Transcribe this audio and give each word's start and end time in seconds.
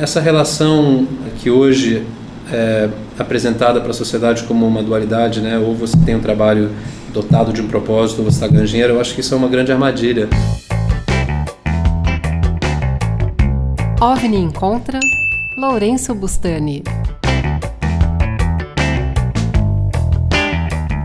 essa 0.00 0.18
relação 0.18 1.06
que 1.40 1.50
hoje 1.50 2.06
é 2.50 2.88
apresentada 3.18 3.82
para 3.82 3.90
a 3.90 3.94
sociedade 3.94 4.44
como 4.44 4.66
uma 4.66 4.82
dualidade, 4.82 5.42
né? 5.42 5.58
Ou 5.58 5.74
você 5.74 5.94
tem 6.06 6.16
um 6.16 6.20
trabalho 6.20 6.70
dotado 7.12 7.52
de 7.52 7.60
um 7.60 7.68
propósito, 7.68 8.20
ou 8.20 8.24
você 8.24 8.36
está 8.36 8.48
ganhando 8.48 8.66
dinheiro, 8.66 8.94
eu 8.94 9.00
acho 9.00 9.14
que 9.14 9.20
isso 9.20 9.34
é 9.34 9.36
uma 9.36 9.48
grande 9.48 9.70
armadilha. 9.70 10.26
OVNI 14.00 14.38
encontra 14.38 14.98
Lourenço 15.58 16.14
Bustani. 16.14 16.82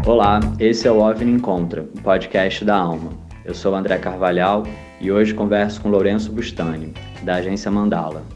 Olá, 0.06 0.40
esse 0.58 0.88
é 0.88 0.92
o 0.92 1.00
OVNI 1.00 1.34
Encontra, 1.34 1.82
o 1.82 2.02
podcast 2.02 2.64
da 2.64 2.78
Alma. 2.78 3.10
Eu 3.44 3.54
sou 3.54 3.74
o 3.74 3.76
André 3.76 3.98
Carvalhal 3.98 4.64
e 5.02 5.12
hoje 5.12 5.34
converso 5.34 5.82
com 5.82 5.90
Lourenço 5.90 6.32
Bustani, 6.32 6.94
da 7.24 7.36
agência 7.36 7.70
Mandala. 7.70 8.35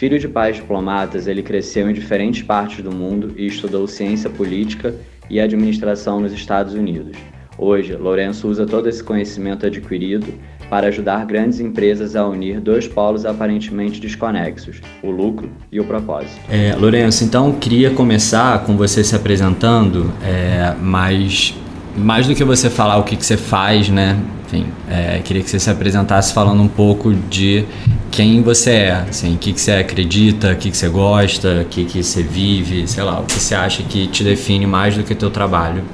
Filho 0.00 0.18
de 0.18 0.26
pais 0.26 0.56
diplomatas, 0.56 1.26
ele 1.26 1.42
cresceu 1.42 1.90
em 1.90 1.92
diferentes 1.92 2.42
partes 2.42 2.82
do 2.82 2.90
mundo 2.90 3.34
e 3.36 3.46
estudou 3.46 3.86
ciência 3.86 4.30
política 4.30 4.94
e 5.28 5.38
administração 5.38 6.20
nos 6.20 6.32
Estados 6.32 6.72
Unidos. 6.72 7.18
Hoje, 7.58 7.94
Lourenço 7.96 8.48
usa 8.48 8.64
todo 8.64 8.88
esse 8.88 9.04
conhecimento 9.04 9.66
adquirido 9.66 10.32
para 10.70 10.86
ajudar 10.86 11.26
grandes 11.26 11.60
empresas 11.60 12.16
a 12.16 12.26
unir 12.26 12.62
dois 12.62 12.88
polos 12.88 13.26
aparentemente 13.26 14.00
desconexos, 14.00 14.80
o 15.02 15.10
lucro 15.10 15.50
e 15.70 15.78
o 15.78 15.84
propósito. 15.84 16.40
É, 16.48 16.74
Lourenço, 16.74 17.22
então 17.22 17.52
queria 17.52 17.90
começar 17.90 18.64
com 18.64 18.78
você 18.78 19.04
se 19.04 19.14
apresentando, 19.14 20.10
é, 20.24 20.74
mas 20.80 21.54
mais 21.94 22.26
do 22.26 22.34
que 22.34 22.42
você 22.42 22.70
falar 22.70 22.96
o 22.96 23.04
que, 23.04 23.16
que 23.16 23.26
você 23.26 23.36
faz, 23.36 23.90
né? 23.90 24.18
Enfim, 24.46 24.64
é, 24.88 25.20
queria 25.22 25.42
que 25.42 25.50
você 25.50 25.58
se 25.58 25.68
apresentasse 25.68 26.32
falando 26.32 26.62
um 26.62 26.68
pouco 26.68 27.12
de 27.12 27.66
quem 28.10 28.42
você 28.42 28.70
é, 28.70 28.92
assim, 29.08 29.34
o 29.34 29.38
que, 29.38 29.52
que 29.52 29.60
você 29.60 29.72
acredita, 29.72 30.52
o 30.52 30.56
que, 30.56 30.70
que 30.70 30.76
você 30.76 30.88
gosta, 30.88 31.62
o 31.62 31.64
que, 31.64 31.84
que 31.84 32.02
você 32.02 32.22
vive, 32.22 32.86
sei 32.86 33.02
lá, 33.04 33.20
o 33.20 33.24
que 33.24 33.34
você 33.34 33.54
acha 33.54 33.82
que 33.82 34.06
te 34.08 34.24
define 34.24 34.66
mais 34.66 34.96
do 34.96 35.04
que 35.04 35.12
o 35.12 35.16
teu 35.16 35.30
trabalho. 35.30 35.84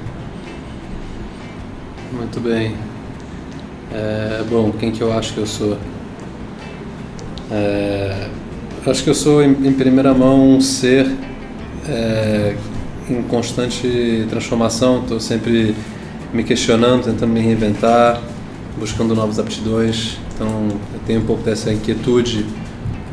Muito 2.11 2.39
bem. 2.39 2.73
É, 3.93 4.43
bom, 4.49 4.71
quem 4.71 4.91
que 4.91 5.01
eu 5.01 5.13
acho 5.13 5.33
que 5.33 5.39
eu 5.39 5.45
sou? 5.45 5.77
É, 7.51 8.27
acho 8.85 9.03
que 9.03 9.09
eu 9.09 9.15
sou, 9.15 9.43
em, 9.43 9.51
em 9.67 9.73
primeira 9.73 10.13
mão, 10.13 10.55
um 10.55 10.61
ser 10.61 11.07
é, 11.87 12.55
em 13.09 13.21
constante 13.23 14.25
transformação. 14.29 15.01
Estou 15.01 15.19
sempre 15.19 15.75
me 16.33 16.43
questionando, 16.43 17.05
tentando 17.05 17.31
me 17.31 17.39
reinventar, 17.39 18.21
buscando 18.79 19.15
novas 19.15 19.39
aptidões. 19.39 20.17
Então, 20.33 20.67
eu 20.93 20.99
tenho 21.05 21.21
um 21.21 21.25
pouco 21.25 21.43
dessa 21.43 21.71
inquietude 21.71 22.45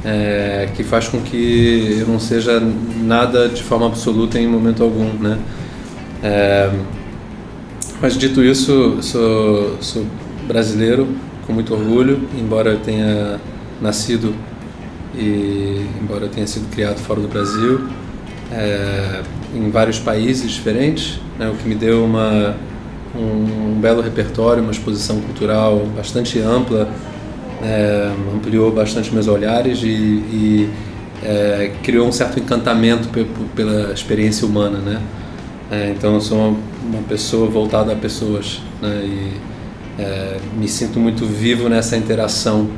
é, 0.04 0.68
que 0.74 0.84
faz 0.84 1.08
com 1.08 1.20
que 1.20 1.98
eu 2.00 2.06
não 2.06 2.20
seja 2.20 2.60
nada 2.60 3.48
de 3.48 3.62
forma 3.62 3.86
absoluta 3.86 4.38
em 4.38 4.46
momento 4.46 4.82
algum, 4.82 5.12
né? 5.14 5.38
É, 6.22 6.70
mas 8.00 8.16
dito 8.16 8.42
isso, 8.42 8.98
sou, 9.02 9.78
sou 9.80 10.06
brasileiro 10.46 11.08
com 11.46 11.52
muito 11.52 11.74
orgulho, 11.74 12.28
embora 12.38 12.70
eu 12.70 12.80
tenha 12.80 13.40
nascido 13.80 14.34
e 15.16 15.86
embora 16.02 16.24
eu 16.24 16.28
tenha 16.28 16.46
sido 16.46 16.68
criado 16.70 16.98
fora 16.98 17.20
do 17.20 17.28
Brasil, 17.28 17.86
é, 18.52 19.22
em 19.54 19.70
vários 19.70 19.98
países 19.98 20.50
diferentes, 20.50 21.20
né, 21.38 21.48
o 21.48 21.54
que 21.54 21.68
me 21.68 21.74
deu 21.74 22.04
uma, 22.04 22.56
um, 23.16 23.78
belo 23.80 24.00
repertório, 24.00 24.62
uma 24.62 24.72
exposição 24.72 25.20
cultural 25.20 25.86
bastante 25.96 26.38
ampla, 26.38 26.88
é, 27.62 28.12
ampliou 28.34 28.72
bastante 28.72 29.12
meus 29.12 29.28
olhares 29.28 29.82
e, 29.82 29.86
e 29.86 30.70
é, 31.22 31.72
criou 31.82 32.08
um 32.08 32.12
certo 32.12 32.38
encantamento 32.38 33.08
pela 33.54 33.92
experiência 33.92 34.46
humana, 34.46 34.78
né? 34.78 35.00
É, 35.70 35.90
então 35.90 36.14
eu 36.14 36.20
sou 36.20 36.38
uma, 36.38 36.58
uma, 36.84 37.02
pessoa 37.08 37.48
voltada 37.48 37.92
a 37.92 37.96
pessoas 37.96 38.60
né? 38.82 39.02
e 39.04 39.32
é, 39.98 40.36
me 40.58 40.68
sinto 40.68 41.00
muito 41.00 41.24
vivo 41.24 41.70
nessa 41.70 41.96
interação 41.96 42.68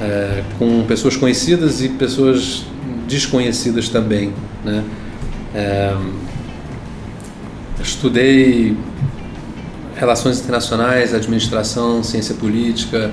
é, 0.00 0.42
com 0.58 0.84
pessoas 0.84 1.16
conhecidas 1.16 1.82
e 1.82 1.88
pessoas 1.88 2.64
desconhecidas 3.08 3.88
também, 3.88 4.32
né? 4.64 4.84
É, 5.52 5.96
estudei 7.82 8.76
relações 9.96 10.40
internacionais, 10.40 11.14
administração, 11.14 12.02
ciência 12.02 12.34
política 12.34 13.10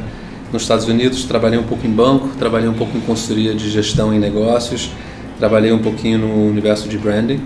nos 0.51 0.63
Estados 0.63 0.87
Unidos. 0.87 1.25
Trabalhei 1.25 1.59
um 1.59 1.63
pouco 1.63 1.85
em 1.85 1.91
banco, 1.91 2.29
trabalhei 2.39 2.69
um 2.69 2.73
pouco 2.73 2.97
em 2.97 3.01
consultoria 3.01 3.53
de 3.53 3.69
gestão 3.69 4.13
em 4.13 4.19
negócios, 4.19 4.91
trabalhei 5.39 5.71
um 5.71 5.79
pouquinho 5.79 6.19
no 6.19 6.47
universo 6.47 6.87
de 6.87 6.97
branding. 6.97 7.41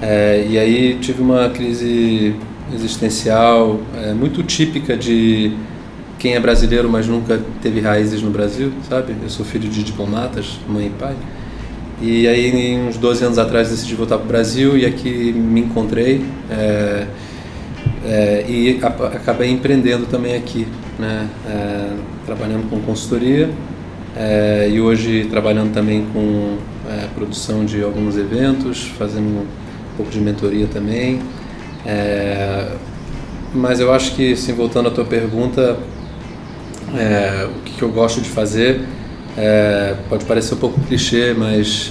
É, 0.00 0.46
e 0.48 0.58
aí 0.58 0.98
tive 1.00 1.22
uma 1.22 1.48
crise 1.50 2.34
existencial 2.74 3.80
é, 3.96 4.12
muito 4.12 4.42
típica 4.42 4.96
de 4.96 5.52
quem 6.18 6.34
é 6.34 6.40
brasileiro, 6.40 6.88
mas 6.88 7.06
nunca 7.06 7.40
teve 7.60 7.80
raízes 7.80 8.22
no 8.22 8.30
Brasil, 8.30 8.72
sabe? 8.88 9.14
Eu 9.22 9.28
sou 9.28 9.44
filho 9.44 9.68
de 9.68 9.82
diplomatas, 9.82 10.58
mãe 10.68 10.86
e 10.86 10.90
pai. 10.90 11.14
E 12.00 12.26
aí, 12.26 12.76
uns 12.76 12.96
12 12.96 13.24
anos 13.24 13.38
atrás, 13.38 13.70
decidi 13.70 13.94
voltar 13.94 14.18
para 14.18 14.24
o 14.24 14.28
Brasil 14.28 14.76
e 14.76 14.84
aqui 14.84 15.32
me 15.32 15.60
encontrei. 15.60 16.24
É, 16.50 17.06
é, 18.04 18.44
e 18.48 18.80
a, 18.82 18.88
acabei 18.88 19.50
empreendendo 19.50 20.06
também 20.06 20.34
aqui, 20.34 20.66
né? 20.98 21.28
É, 21.46 21.96
trabalhando 22.26 22.68
com 22.68 22.80
consultoria 22.80 23.50
é, 24.16 24.68
e 24.70 24.80
hoje 24.80 25.26
trabalhando 25.30 25.72
também 25.72 26.06
com 26.12 26.58
é, 26.88 27.06
produção 27.14 27.64
de 27.64 27.82
alguns 27.82 28.16
eventos, 28.16 28.84
fazendo 28.98 29.26
um 29.26 29.46
pouco 29.96 30.10
de 30.10 30.20
mentoria 30.20 30.66
também. 30.66 31.20
É, 31.86 32.68
mas 33.54 33.80
eu 33.80 33.92
acho 33.92 34.14
que, 34.14 34.32
assim, 34.32 34.52
voltando 34.52 34.88
à 34.88 34.90
tua 34.90 35.04
pergunta, 35.04 35.78
é, 36.94 37.46
o 37.46 37.62
que, 37.62 37.72
que, 37.72 37.82
eu 37.82 37.90
gosto 37.90 38.20
de 38.20 38.28
fazer 38.28 38.80
pode 40.10 40.26
parecer 40.26 40.54
um 40.54 40.58
pouco 40.58 40.78
clichê, 40.82 41.34
mas 41.34 41.90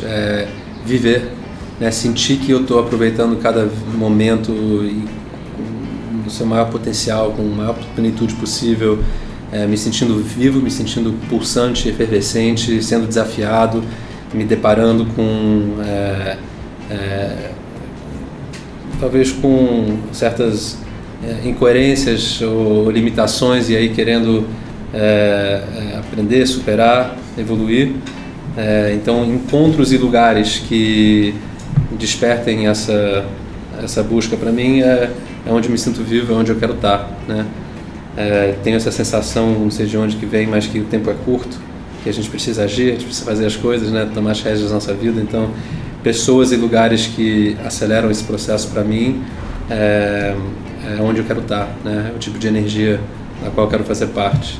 viver, 0.86 1.32
né? 1.80 1.90
sentir 1.90 2.38
que 2.38 2.52
eu 2.52 2.62
estou 2.62 2.80
aproveitando 2.80 3.42
cada 3.42 3.68
momento 3.96 4.52
e, 4.52 5.04
seu 6.32 6.46
maior 6.46 6.70
potencial, 6.70 7.32
com 7.32 7.42
a 7.42 7.56
maior 7.56 7.76
plenitude 7.96 8.34
possível, 8.36 9.04
é, 9.52 9.68
me 9.68 9.78
sentindo 9.78 10.16
vivo, 10.24 10.62
me 10.62 10.72
sentindo 10.72 11.14
pulsante, 11.30 11.90
efervescente, 11.90 12.82
sendo 12.82 13.08
desafiado, 13.08 13.84
me 14.34 14.46
deparando 14.46 15.06
com 15.08 15.76
é, 15.86 16.38
é, 16.90 17.52
talvez 19.00 19.32
com 19.32 19.98
certas 20.14 20.78
é, 21.24 21.48
incoerências 21.48 22.42
ou 22.42 22.90
limitações 22.90 23.70
e 23.70 23.76
aí 23.76 23.90
querendo 23.90 24.48
é, 24.94 25.64
é, 25.94 25.98
aprender, 25.98 26.46
superar, 26.46 27.18
evoluir. 27.38 27.94
Então, 28.94 29.24
encontros 29.24 29.94
e 29.94 29.98
lugares 29.98 30.62
que 30.68 31.34
despertem 31.98 32.68
essa 32.68 33.26
essa 33.84 34.04
busca 34.04 34.38
para 34.38 34.52
mim 34.52 34.82
é, 34.82 35.10
é 35.46 35.52
onde 35.52 35.70
me 35.70 35.78
sinto 35.78 36.04
vivo, 36.04 36.34
é 36.34 36.36
onde 36.36 36.52
eu 36.52 36.56
quero 36.56 36.74
estar, 36.74 37.10
né? 37.28 37.46
É, 38.16 38.56
tenho 38.64 38.76
essa 38.76 38.92
sensação, 38.92 39.52
não 39.52 39.72
sei 39.72 39.86
de 39.86 39.98
onde 39.98 40.18
que 40.18 40.26
vem, 40.26 40.46
mas 40.46 40.68
que 40.68 40.80
o 40.80 40.84
tempo 40.86 41.10
é 41.10 41.16
curto, 41.26 41.58
que 42.04 42.10
a 42.10 42.14
gente 42.14 42.30
precisa 42.30 42.64
agir, 42.64 42.90
a 42.90 42.92
gente 42.94 43.06
precisa 43.06 43.26
fazer 43.26 43.46
as 43.46 43.56
coisas, 43.56 43.92
né? 43.92 44.10
Tomar 44.14 44.32
as 44.32 44.42
rédeas 44.42 44.68
da 44.68 44.76
nossa 44.76 44.94
vida. 44.94 45.22
Então, 45.22 45.50
pessoas 46.04 46.52
e 46.52 46.56
lugares 46.56 47.08
que 47.08 47.56
aceleram 47.64 48.12
esse 48.12 48.24
processo 48.24 48.70
para 48.70 48.84
mim 48.84 49.24
é, 49.70 50.36
é, 50.86 51.02
onde 51.02 51.20
eu 51.20 51.26
quero 51.26 51.42
estar, 51.42 51.70
né? 51.84 52.12
É 52.12 52.16
o 52.16 52.20
tipo 52.20 52.38
de 52.38 52.48
energia 52.48 53.00
na 53.44 53.50
qual 53.50 53.68
eu 53.68 53.72
quero 53.72 53.84
fazer 53.84 54.08
parte. 54.08 54.60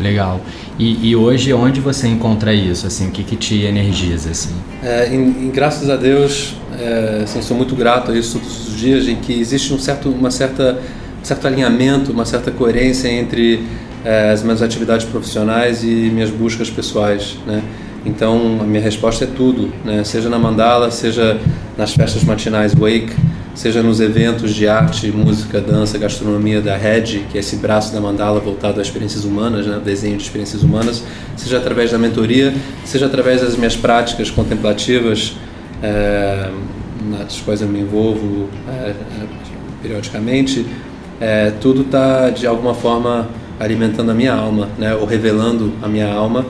Legal. 0.00 0.40
E, 0.78 1.10
e 1.10 1.16
hoje 1.16 1.52
onde 1.52 1.80
você 1.80 2.08
encontra 2.08 2.52
isso? 2.52 2.86
Assim, 2.86 3.08
o 3.08 3.10
que, 3.10 3.22
que 3.22 3.36
te 3.36 3.62
energiza 3.62 4.30
assim? 4.30 4.54
É, 4.82 5.14
em, 5.14 5.46
em, 5.46 5.50
graças 5.50 5.90
a 5.90 5.96
Deus, 5.96 6.56
é, 6.78 7.20
assim, 7.24 7.42
sou 7.42 7.56
muito 7.56 7.76
grato 7.76 8.10
a 8.10 8.16
isso 8.16 8.38
todos 8.38 8.68
os 8.68 8.76
dias, 8.76 9.06
em 9.06 9.16
que 9.16 9.38
existe 9.38 9.72
um 9.72 9.78
certo, 9.78 10.08
uma 10.08 10.30
certa, 10.30 10.80
certo 11.22 11.46
alinhamento, 11.46 12.10
uma 12.10 12.24
certa 12.24 12.50
coerência 12.50 13.08
entre 13.08 13.64
é, 14.04 14.30
as 14.30 14.42
minhas 14.42 14.62
atividades 14.62 15.06
profissionais 15.06 15.84
e 15.84 15.86
minhas 15.86 16.30
buscas 16.30 16.70
pessoais, 16.70 17.36
né? 17.46 17.62
Então, 18.04 18.58
a 18.60 18.64
minha 18.64 18.82
resposta 18.82 19.24
é 19.24 19.28
tudo, 19.28 19.72
né? 19.84 20.02
seja 20.02 20.28
na 20.28 20.38
mandala, 20.38 20.90
seja 20.90 21.38
nas 21.78 21.94
festas 21.94 22.24
matinais 22.24 22.74
Wake, 22.74 23.14
seja 23.54 23.82
nos 23.82 24.00
eventos 24.00 24.54
de 24.54 24.66
arte, 24.66 25.10
música, 25.10 25.60
dança, 25.60 25.98
gastronomia 25.98 26.60
da 26.60 26.76
RED, 26.76 27.26
que 27.30 27.36
é 27.36 27.40
esse 27.40 27.56
braço 27.56 27.92
da 27.92 28.00
mandala 28.00 28.40
voltado 28.40 28.80
às 28.80 28.86
experiências 28.86 29.24
humanas, 29.24 29.66
né? 29.66 29.80
desenho 29.84 30.16
de 30.16 30.22
experiências 30.22 30.62
humanas, 30.62 31.02
seja 31.36 31.58
através 31.58 31.90
da 31.90 31.98
mentoria, 31.98 32.54
seja 32.84 33.06
através 33.06 33.42
das 33.42 33.56
minhas 33.56 33.76
práticas 33.76 34.30
contemplativas, 34.30 35.36
é, 35.82 36.50
nas 37.10 37.40
quais 37.40 37.60
eu 37.60 37.68
me 37.68 37.80
envolvo 37.80 38.48
é, 38.68 38.94
periodicamente, 39.82 40.66
é, 41.20 41.50
tudo 41.60 41.82
está 41.82 42.30
de 42.30 42.46
alguma 42.46 42.74
forma 42.74 43.28
alimentando 43.60 44.10
a 44.10 44.14
minha 44.14 44.32
alma, 44.32 44.68
né? 44.78 44.94
ou 44.94 45.04
revelando 45.04 45.72
a 45.82 45.88
minha 45.88 46.12
alma 46.12 46.44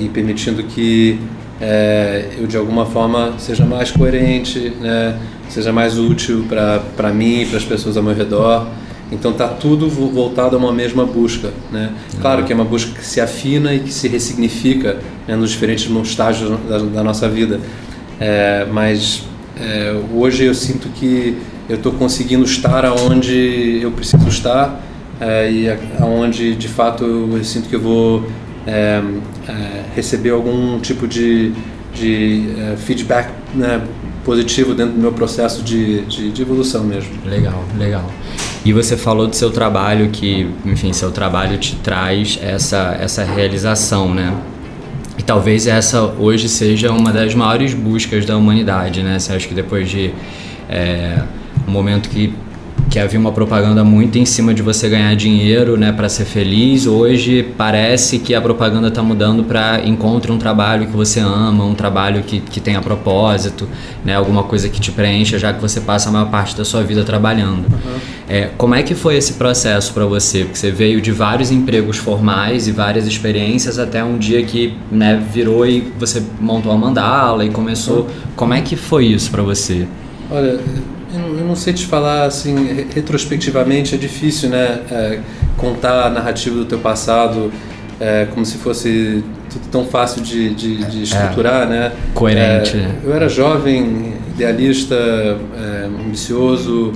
e 0.00 0.08
permitindo 0.10 0.62
que 0.62 1.18
é, 1.60 2.30
eu 2.38 2.46
de 2.46 2.56
alguma 2.56 2.86
forma 2.86 3.34
seja 3.38 3.64
mais 3.64 3.90
coerente, 3.90 4.72
né? 4.80 5.18
seja 5.48 5.72
mais 5.72 5.98
útil 5.98 6.46
para 6.48 7.12
mim, 7.12 7.46
para 7.46 7.58
as 7.58 7.64
pessoas 7.64 7.96
ao 7.96 8.02
meu 8.02 8.14
redor. 8.14 8.66
Então 9.12 9.32
está 9.32 9.48
tudo 9.48 9.88
voltado 9.88 10.54
a 10.54 10.58
uma 10.58 10.72
mesma 10.72 11.04
busca, 11.04 11.50
né? 11.72 11.92
Claro 12.20 12.44
que 12.44 12.52
é 12.52 12.54
uma 12.54 12.64
busca 12.64 12.92
que 12.96 13.04
se 13.04 13.20
afina 13.20 13.74
e 13.74 13.80
que 13.80 13.92
se 13.92 14.06
ressignifica 14.06 14.98
né, 15.26 15.34
nos 15.34 15.50
diferentes 15.50 15.90
estágios 15.90 16.56
da, 16.68 16.78
da 16.78 17.02
nossa 17.02 17.28
vida, 17.28 17.58
é, 18.20 18.66
mas 18.70 19.24
é, 19.60 20.00
hoje 20.14 20.44
eu 20.44 20.54
sinto 20.54 20.88
que 20.90 21.36
eu 21.68 21.76
estou 21.76 21.92
conseguindo 21.92 22.44
estar 22.44 22.84
aonde 22.84 23.80
eu 23.82 23.90
preciso 23.90 24.28
estar 24.28 24.80
é, 25.20 25.50
e 25.50 25.66
aonde 25.98 26.54
de 26.54 26.68
fato 26.68 27.04
eu 27.04 27.44
sinto 27.44 27.68
que 27.68 27.74
eu 27.74 27.80
vou 27.80 28.24
é, 28.66 29.02
é, 29.48 29.82
receber 29.94 30.30
algum 30.30 30.78
tipo 30.80 31.06
de, 31.06 31.52
de 31.94 32.54
é, 32.58 32.76
feedback 32.76 33.30
né, 33.54 33.82
positivo 34.24 34.74
dentro 34.74 34.94
do 34.94 35.00
meu 35.00 35.12
processo 35.12 35.62
de, 35.62 36.02
de, 36.02 36.30
de, 36.30 36.42
evolução 36.42 36.84
mesmo. 36.84 37.10
Legal, 37.24 37.64
legal. 37.78 38.10
E 38.64 38.72
você 38.72 38.96
falou 38.96 39.26
do 39.26 39.34
seu 39.34 39.50
trabalho 39.50 40.10
que, 40.10 40.48
enfim, 40.64 40.92
seu 40.92 41.10
trabalho 41.10 41.56
te 41.58 41.76
traz 41.76 42.38
essa, 42.42 42.96
essa 43.00 43.24
realização, 43.24 44.14
né? 44.14 44.36
E 45.18 45.22
talvez 45.22 45.66
essa 45.66 46.02
hoje 46.02 46.48
seja 46.48 46.92
uma 46.92 47.12
das 47.12 47.34
maiores 47.34 47.74
buscas 47.74 48.24
da 48.24 48.36
humanidade, 48.36 49.02
né? 49.02 49.18
Você 49.18 49.32
acha 49.32 49.48
que 49.48 49.54
depois 49.54 49.88
de 49.88 50.12
é, 50.68 51.22
um 51.66 51.70
momento 51.70 52.08
que 52.08 52.34
que 52.90 52.98
havia 52.98 53.20
uma 53.20 53.30
propaganda 53.30 53.84
muito 53.84 54.18
em 54.18 54.24
cima 54.26 54.52
de 54.52 54.62
você 54.62 54.88
ganhar 54.88 55.14
dinheiro, 55.14 55.76
né, 55.76 55.92
para 55.92 56.08
ser 56.08 56.24
feliz. 56.24 56.88
Hoje 56.88 57.54
parece 57.56 58.18
que 58.18 58.34
a 58.34 58.40
propaganda 58.40 58.88
está 58.88 59.00
mudando 59.00 59.44
para 59.44 59.86
encontre 59.86 60.32
um 60.32 60.38
trabalho 60.38 60.88
que 60.88 60.96
você 60.96 61.20
ama, 61.20 61.64
um 61.64 61.74
trabalho 61.74 62.24
que, 62.24 62.40
que 62.40 62.58
tenha 62.58 62.80
propósito, 62.80 63.68
né, 64.04 64.16
alguma 64.16 64.42
coisa 64.42 64.68
que 64.68 64.80
te 64.80 64.90
preencha, 64.90 65.38
já 65.38 65.52
que 65.52 65.60
você 65.60 65.80
passa 65.80 66.08
a 66.08 66.12
maior 66.12 66.28
parte 66.30 66.56
da 66.56 66.64
sua 66.64 66.82
vida 66.82 67.04
trabalhando. 67.04 67.66
Uhum. 67.72 67.98
É, 68.28 68.50
como 68.58 68.74
é 68.74 68.82
que 68.82 68.96
foi 68.96 69.16
esse 69.16 69.34
processo 69.34 69.94
para 69.94 70.04
você? 70.04 70.40
Porque 70.40 70.58
você 70.58 70.72
veio 70.72 71.00
de 71.00 71.12
vários 71.12 71.52
empregos 71.52 71.96
formais 71.96 72.66
e 72.66 72.72
várias 72.72 73.06
experiências 73.06 73.78
até 73.78 74.02
um 74.02 74.18
dia 74.18 74.42
que 74.42 74.76
né, 74.90 75.22
virou 75.32 75.64
e 75.64 75.92
você 75.96 76.20
montou 76.40 76.72
a 76.72 76.76
mandala 76.76 77.44
e 77.44 77.50
começou. 77.50 78.00
Uhum. 78.00 78.08
Como 78.34 78.52
é 78.52 78.60
que 78.60 78.74
foi 78.74 79.06
isso 79.06 79.30
para 79.30 79.42
você? 79.42 79.86
Olha, 80.28 80.58
não 81.50 81.56
sei 81.56 81.72
te 81.72 81.86
falar 81.86 82.24
assim 82.24 82.86
retrospectivamente 82.94 83.94
é 83.94 83.98
difícil 83.98 84.48
né 84.48 84.80
é, 84.90 85.20
contar 85.56 86.06
a 86.06 86.10
narrativa 86.10 86.56
do 86.56 86.64
teu 86.64 86.78
passado 86.78 87.52
é, 88.00 88.26
como 88.32 88.46
se 88.46 88.56
fosse 88.56 89.22
tudo 89.50 89.68
tão 89.68 89.84
fácil 89.84 90.22
de, 90.22 90.54
de, 90.54 90.76
de 90.84 91.00
é. 91.00 91.02
estruturar 91.02 91.64
é, 91.64 91.66
né? 91.66 91.92
Coerente 92.14 92.76
é, 92.76 92.90
eu 93.04 93.12
era 93.12 93.28
jovem 93.28 94.14
idealista 94.32 94.94
é, 94.94 95.86
ambicioso 96.06 96.92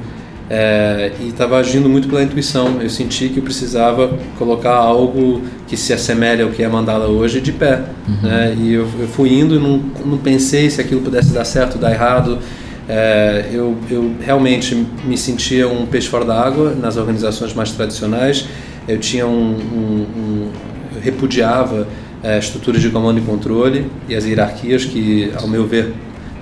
e 1.21 1.29
estava 1.29 1.59
agindo 1.59 1.89
muito 1.89 2.07
pela 2.07 2.23
intuição. 2.23 2.81
Eu 2.81 2.89
senti 2.89 3.29
que 3.29 3.39
eu 3.39 3.43
precisava 3.43 4.17
colocar 4.39 4.75
algo 4.75 5.43
que 5.67 5.77
se 5.77 5.93
assemelhe 5.93 6.43
ao 6.43 6.51
que 6.51 6.63
é 6.63 6.69
mandala 6.69 7.07
hoje 7.07 7.41
de 7.41 7.51
pé 7.51 7.83
uhum. 8.07 8.29
né? 8.29 8.55
E 8.57 8.75
eu, 8.75 8.89
eu 9.01 9.09
fui 9.09 9.33
indo 9.33 9.57
e 9.57 9.59
não, 9.59 9.83
não 10.05 10.19
pensei 10.19 10.71
se 10.71 10.81
aquilo 10.81 11.01
pudesse 11.01 11.33
dar 11.33 11.45
certo 11.45 11.77
dar 11.77 11.91
errado 11.91 12.39
é, 12.89 13.47
eu, 13.53 13.77
eu, 13.91 14.15
realmente 14.21 14.75
me 15.05 15.17
sentia 15.17 15.69
um 15.69 15.87
peixe 15.87 16.09
fora 16.09 16.25
da 16.25 16.41
água 16.41 16.75
nas 16.75 16.97
organizações 16.97 17.55
mais 17.55 17.71
tradicionais. 17.71 18.47
Eu 18.87 18.99
tinha 18.99 19.27
um, 19.27 19.55
um, 19.55 20.07
um 20.17 20.51
eu 20.95 21.01
repudiava 21.01 21.89
é, 22.23 22.39
estruturas 22.39 22.81
de 22.81 22.91
comando 22.91 23.19
e 23.19 23.23
controle 23.23 23.87
e 24.09 24.15
as 24.15 24.25
hierarquias 24.25 24.85
que, 24.85 25.33
ao 25.37 25.49
meu 25.49 25.67
ver, 25.67 25.93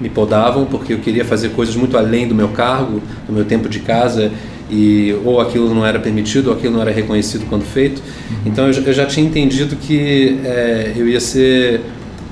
me 0.00 0.08
podavam 0.08 0.66
porque 0.66 0.92
eu 0.92 0.98
queria 0.98 1.24
fazer 1.24 1.50
coisas 1.50 1.76
muito 1.76 1.96
além 1.96 2.26
do 2.26 2.34
meu 2.34 2.48
cargo, 2.48 3.00
do 3.26 3.32
meu 3.32 3.44
tempo 3.44 3.68
de 3.68 3.78
casa 3.80 4.30
e 4.70 5.14
ou 5.24 5.40
aquilo 5.40 5.72
não 5.72 5.86
era 5.86 5.98
permitido 5.98 6.48
ou 6.48 6.54
aquilo 6.54 6.74
não 6.74 6.82
era 6.82 6.90
reconhecido 6.90 7.46
quando 7.48 7.62
feito. 7.62 8.00
Uhum. 8.00 8.36
Então 8.46 8.68
eu, 8.68 8.82
eu, 8.82 8.92
já 8.92 9.06
tinha 9.06 9.24
entendido 9.24 9.76
que 9.76 10.40
é, 10.44 10.92
eu 10.96 11.08
ia 11.08 11.20
ser 11.20 11.80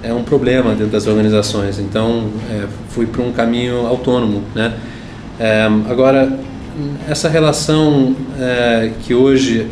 é 0.02 0.12
um 0.12 0.22
problema 0.22 0.70
dentro 0.70 0.92
das 0.92 1.06
organizações. 1.06 1.78
Então, 1.78 2.28
é, 2.50 2.66
fui 2.88 3.06
para 3.06 3.22
um 3.22 3.32
caminho 3.32 3.86
autônomo, 3.86 4.42
né? 4.54 4.74
É, 5.38 5.64
agora, 5.88 6.38
essa 7.08 7.28
relação 7.28 8.14
é, 8.38 8.90
que 9.02 9.14
hoje 9.14 9.66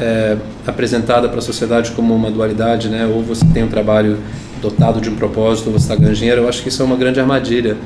é 0.00 0.36
apresentada 0.66 1.28
para 1.28 1.38
a 1.38 1.42
sociedade 1.42 1.92
como 1.92 2.14
uma 2.14 2.30
dualidade, 2.30 2.88
né? 2.88 3.06
Ou 3.06 3.22
você 3.22 3.44
tem 3.52 3.62
um 3.62 3.68
trabalho 3.68 4.18
dotado 4.60 5.00
de 5.00 5.10
um 5.10 5.14
propósito, 5.14 5.66
ou 5.66 5.72
você 5.72 5.84
está 5.84 5.94
ganhando 5.94 6.16
dinheiro, 6.16 6.42
eu 6.42 6.48
acho 6.48 6.62
que 6.62 6.68
isso 6.68 6.82
é 6.82 6.84
uma 6.84 6.96
grande 6.96 7.20
armadilha. 7.20 7.76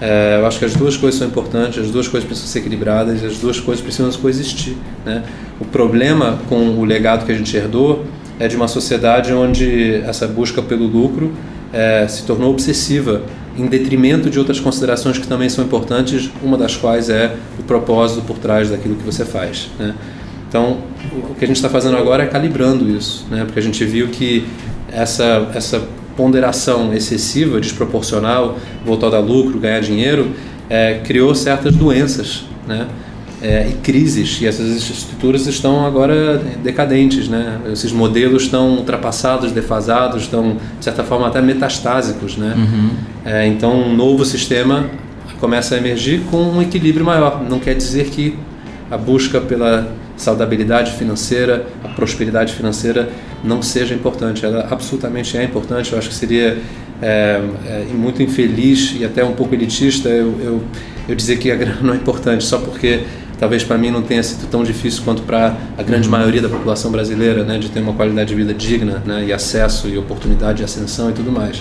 É, 0.00 0.38
eu 0.40 0.46
acho 0.46 0.58
que 0.58 0.64
as 0.64 0.74
duas 0.74 0.96
coisas 0.96 1.18
são 1.18 1.28
importantes, 1.28 1.78
as 1.78 1.90
duas 1.90 2.08
coisas 2.08 2.26
precisam 2.26 2.50
ser 2.50 2.58
equilibradas, 2.58 3.22
as 3.24 3.38
duas 3.38 3.60
coisas 3.60 3.82
precisam 3.82 4.10
coexistir. 4.20 4.76
Né? 5.06 5.22
O 5.60 5.64
problema 5.64 6.38
com 6.48 6.70
o 6.78 6.84
legado 6.84 7.24
que 7.24 7.32
a 7.32 7.34
gente 7.34 7.56
herdou 7.56 8.04
é 8.38 8.48
de 8.48 8.56
uma 8.56 8.68
sociedade 8.68 9.32
onde 9.32 9.96
essa 10.04 10.26
busca 10.26 10.62
pelo 10.62 10.86
lucro 10.86 11.32
é, 11.72 12.06
se 12.08 12.24
tornou 12.24 12.50
obsessiva 12.50 13.22
em 13.56 13.66
detrimento 13.66 14.30
de 14.30 14.38
outras 14.38 14.58
considerações 14.58 15.18
que 15.18 15.26
também 15.26 15.48
são 15.48 15.64
importantes, 15.64 16.30
uma 16.42 16.56
das 16.56 16.76
quais 16.76 17.10
é 17.10 17.34
o 17.58 17.62
propósito 17.62 18.22
por 18.22 18.38
trás 18.38 18.70
daquilo 18.70 18.96
que 18.96 19.04
você 19.04 19.24
faz. 19.24 19.68
Né? 19.78 19.94
Então, 20.48 20.78
o 21.30 21.34
que 21.34 21.44
a 21.44 21.46
gente 21.46 21.56
está 21.56 21.68
fazendo 21.68 21.96
agora 21.96 22.22
é 22.22 22.26
calibrando 22.26 22.88
isso, 22.88 23.26
né? 23.30 23.44
porque 23.44 23.58
a 23.58 23.62
gente 23.62 23.84
viu 23.84 24.08
que 24.08 24.46
essa, 24.90 25.50
essa 25.54 25.82
ponderação 26.16 26.92
excessiva, 26.92 27.60
desproporcional, 27.60 28.58
voltada 28.84 29.16
a 29.16 29.20
lucro, 29.20 29.58
ganhar 29.58 29.80
dinheiro, 29.80 30.30
é, 30.68 31.00
criou 31.04 31.34
certas 31.34 31.74
doenças. 31.74 32.44
Né? 32.66 32.86
É, 33.42 33.68
e 33.68 33.72
crises, 33.82 34.40
e 34.40 34.46
essas 34.46 34.68
estruturas 34.88 35.46
estão 35.48 35.84
agora 35.84 36.38
decadentes, 36.62 37.28
né? 37.28 37.60
Esses 37.72 37.90
modelos 37.90 38.44
estão 38.44 38.76
ultrapassados, 38.76 39.50
defasados, 39.50 40.22
estão, 40.22 40.58
de 40.78 40.84
certa 40.84 41.02
forma, 41.02 41.26
até 41.26 41.42
metastásicos, 41.42 42.36
né? 42.36 42.54
Uhum. 42.56 42.90
É, 43.24 43.46
então, 43.48 43.72
um 43.72 43.96
novo 43.96 44.24
sistema 44.24 44.86
começa 45.40 45.74
a 45.74 45.78
emergir 45.78 46.20
com 46.30 46.36
um 46.36 46.62
equilíbrio 46.62 47.04
maior. 47.04 47.42
Não 47.42 47.58
quer 47.58 47.74
dizer 47.74 48.10
que 48.10 48.38
a 48.88 48.96
busca 48.96 49.40
pela 49.40 49.92
saudabilidade 50.16 50.92
financeira, 50.92 51.66
a 51.82 51.88
prosperidade 51.88 52.52
financeira 52.52 53.08
não 53.42 53.60
seja 53.60 53.92
importante. 53.92 54.46
Ela 54.46 54.68
absolutamente 54.70 55.36
é 55.36 55.42
importante. 55.42 55.92
Eu 55.92 55.98
acho 55.98 56.10
que 56.10 56.14
seria 56.14 56.58
é, 57.02 57.40
é, 57.66 57.86
muito 57.92 58.22
infeliz 58.22 58.94
e 58.96 59.04
até 59.04 59.24
um 59.24 59.32
pouco 59.32 59.52
elitista 59.52 60.08
eu, 60.08 60.38
eu, 60.40 60.62
eu 61.08 61.14
dizer 61.16 61.38
que 61.38 61.50
a 61.50 61.56
grana 61.56 61.80
não 61.82 61.94
é 61.94 61.96
importante 61.96 62.44
só 62.44 62.58
porque 62.58 63.00
talvez 63.42 63.64
para 63.64 63.76
mim 63.76 63.90
não 63.90 64.02
tenha 64.02 64.22
sido 64.22 64.48
tão 64.48 64.62
difícil 64.62 65.02
quanto 65.04 65.22
para 65.22 65.56
a 65.76 65.82
grande 65.82 66.06
uhum. 66.06 66.12
maioria 66.12 66.40
da 66.40 66.48
população 66.48 66.92
brasileira, 66.92 67.42
né, 67.42 67.58
de 67.58 67.70
ter 67.70 67.80
uma 67.80 67.92
qualidade 67.92 68.28
de 68.28 68.36
vida 68.36 68.54
digna, 68.54 69.02
né, 69.04 69.24
e 69.26 69.32
acesso 69.32 69.88
e 69.88 69.98
oportunidade 69.98 70.58
de 70.58 70.64
ascensão 70.64 71.10
e 71.10 71.12
tudo 71.12 71.32
mais. 71.32 71.60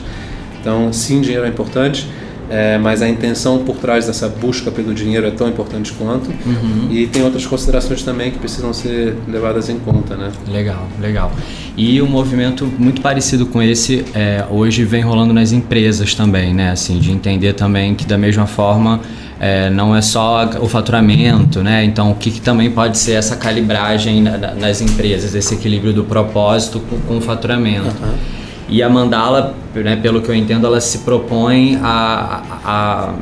Então, 0.59 0.93
sim, 0.93 1.21
dinheiro 1.21 1.43
é 1.43 1.49
importante, 1.49 2.07
é, 2.51 2.77
mas 2.77 3.01
a 3.01 3.07
intenção 3.07 3.59
por 3.59 3.77
trás 3.77 4.07
dessa 4.07 4.27
busca 4.27 4.69
pelo 4.69 4.93
dinheiro 4.93 5.25
é 5.25 5.31
tão 5.31 5.47
importante 5.47 5.93
quanto. 5.93 6.29
Uhum. 6.45 6.87
E 6.91 7.07
tem 7.07 7.23
outras 7.23 7.45
considerações 7.45 8.03
também 8.03 8.29
que 8.29 8.37
precisam 8.37 8.73
ser 8.73 9.15
levadas 9.25 9.69
em 9.69 9.79
conta, 9.79 10.17
né? 10.17 10.29
Legal, 10.49 10.85
legal. 10.99 11.31
E 11.77 12.01
um 12.01 12.07
movimento 12.07 12.69
muito 12.77 13.01
parecido 13.01 13.45
com 13.45 13.61
esse 13.61 14.03
é, 14.13 14.43
hoje 14.49 14.83
vem 14.83 15.01
rolando 15.01 15.33
nas 15.33 15.53
empresas 15.53 16.13
também, 16.13 16.53
né? 16.53 16.71
Assim, 16.71 16.99
de 16.99 17.09
entender 17.09 17.53
também 17.53 17.95
que 17.95 18.05
da 18.05 18.17
mesma 18.17 18.45
forma 18.45 18.99
é, 19.39 19.69
não 19.69 19.95
é 19.95 20.01
só 20.01 20.49
o 20.59 20.67
faturamento, 20.67 21.63
né? 21.63 21.85
Então, 21.85 22.11
o 22.11 22.15
que, 22.15 22.31
que 22.31 22.41
também 22.41 22.69
pode 22.69 22.97
ser 22.97 23.13
essa 23.13 23.37
calibragem 23.37 24.21
na, 24.21 24.37
nas 24.37 24.81
empresas, 24.81 25.33
esse 25.33 25.53
equilíbrio 25.53 25.93
do 25.93 26.03
propósito 26.03 26.81
com, 26.81 26.99
com 26.99 27.17
o 27.17 27.21
faturamento. 27.21 27.95
Uhum. 28.03 28.40
E 28.71 28.81
a 28.81 28.89
mandala, 28.89 29.53
né, 29.75 29.97
pelo 29.97 30.21
que 30.21 30.29
eu 30.29 30.35
entendo, 30.35 30.65
ela 30.65 30.79
se 30.79 30.99
propõe 30.99 31.77
a, 31.83 32.41
a, 32.63 33.13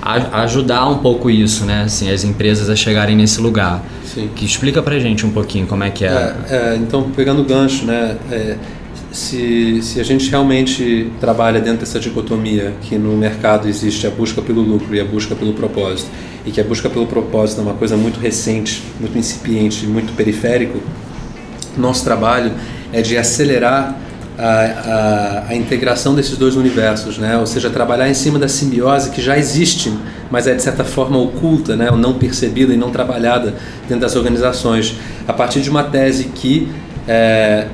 a, 0.00 0.42
ajudar 0.44 0.88
um 0.88 0.98
pouco 0.98 1.28
isso, 1.28 1.66
né? 1.66 1.82
Assim, 1.82 2.10
as 2.10 2.24
empresas 2.24 2.70
a 2.70 2.74
chegarem 2.74 3.14
nesse 3.14 3.38
lugar. 3.38 3.84
Sim. 4.02 4.30
Que 4.34 4.46
explica 4.46 4.82
pra 4.82 4.98
gente 4.98 5.26
um 5.26 5.30
pouquinho 5.30 5.66
como 5.66 5.84
é 5.84 5.90
que 5.90 6.06
é. 6.06 6.08
é, 6.08 6.56
é 6.56 6.76
então, 6.76 7.10
pegando 7.14 7.42
o 7.42 7.44
gancho, 7.44 7.84
né? 7.84 8.16
É, 8.30 8.56
se, 9.12 9.82
se 9.82 10.00
a 10.00 10.02
gente 10.02 10.30
realmente 10.30 11.12
trabalha 11.20 11.60
dentro 11.60 11.80
dessa 11.80 12.00
dicotomia 12.00 12.72
que 12.80 12.96
no 12.96 13.14
mercado 13.14 13.68
existe 13.68 14.06
a 14.06 14.10
busca 14.10 14.40
pelo 14.40 14.62
lucro 14.62 14.94
e 14.94 15.00
a 15.00 15.04
busca 15.04 15.34
pelo 15.34 15.52
propósito, 15.52 16.10
e 16.46 16.50
que 16.50 16.60
a 16.62 16.64
busca 16.64 16.88
pelo 16.88 17.06
propósito 17.06 17.60
é 17.60 17.62
uma 17.62 17.74
coisa 17.74 17.94
muito 17.94 18.18
recente, 18.18 18.82
muito 18.98 19.16
incipiente, 19.18 19.86
muito 19.86 20.14
periférico, 20.16 20.80
nosso 21.76 22.04
trabalho 22.04 22.52
é 22.90 23.02
de 23.02 23.18
acelerar 23.18 23.98
a, 24.38 24.48
a, 24.48 25.48
a, 25.48 25.54
integração 25.54 26.14
desses 26.14 26.36
dois 26.36 26.56
universos, 26.56 27.18
né? 27.18 27.36
ou 27.36 27.46
seja, 27.46 27.70
trabalhar 27.70 28.08
em 28.08 28.14
cima 28.14 28.38
da 28.38 28.48
simbiose 28.48 29.10
que 29.10 29.20
já 29.20 29.38
existe, 29.38 29.92
mas 30.30 30.46
é 30.46 30.54
de 30.54 30.62
certa 30.62 30.84
forma 30.84 31.18
oculta, 31.18 31.76
né? 31.76 31.90
ou 31.90 31.96
não 31.96 32.14
percebida 32.14 32.72
e 32.72 32.76
não 32.76 32.90
trabalhada 32.90 33.54
dentro 33.88 34.00
das 34.00 34.16
organizações, 34.16 34.96
a 35.28 35.32
partir 35.32 35.60
de 35.60 35.70
uma 35.70 35.84
tese 35.84 36.24
que 36.34 36.68
é, 37.06 37.66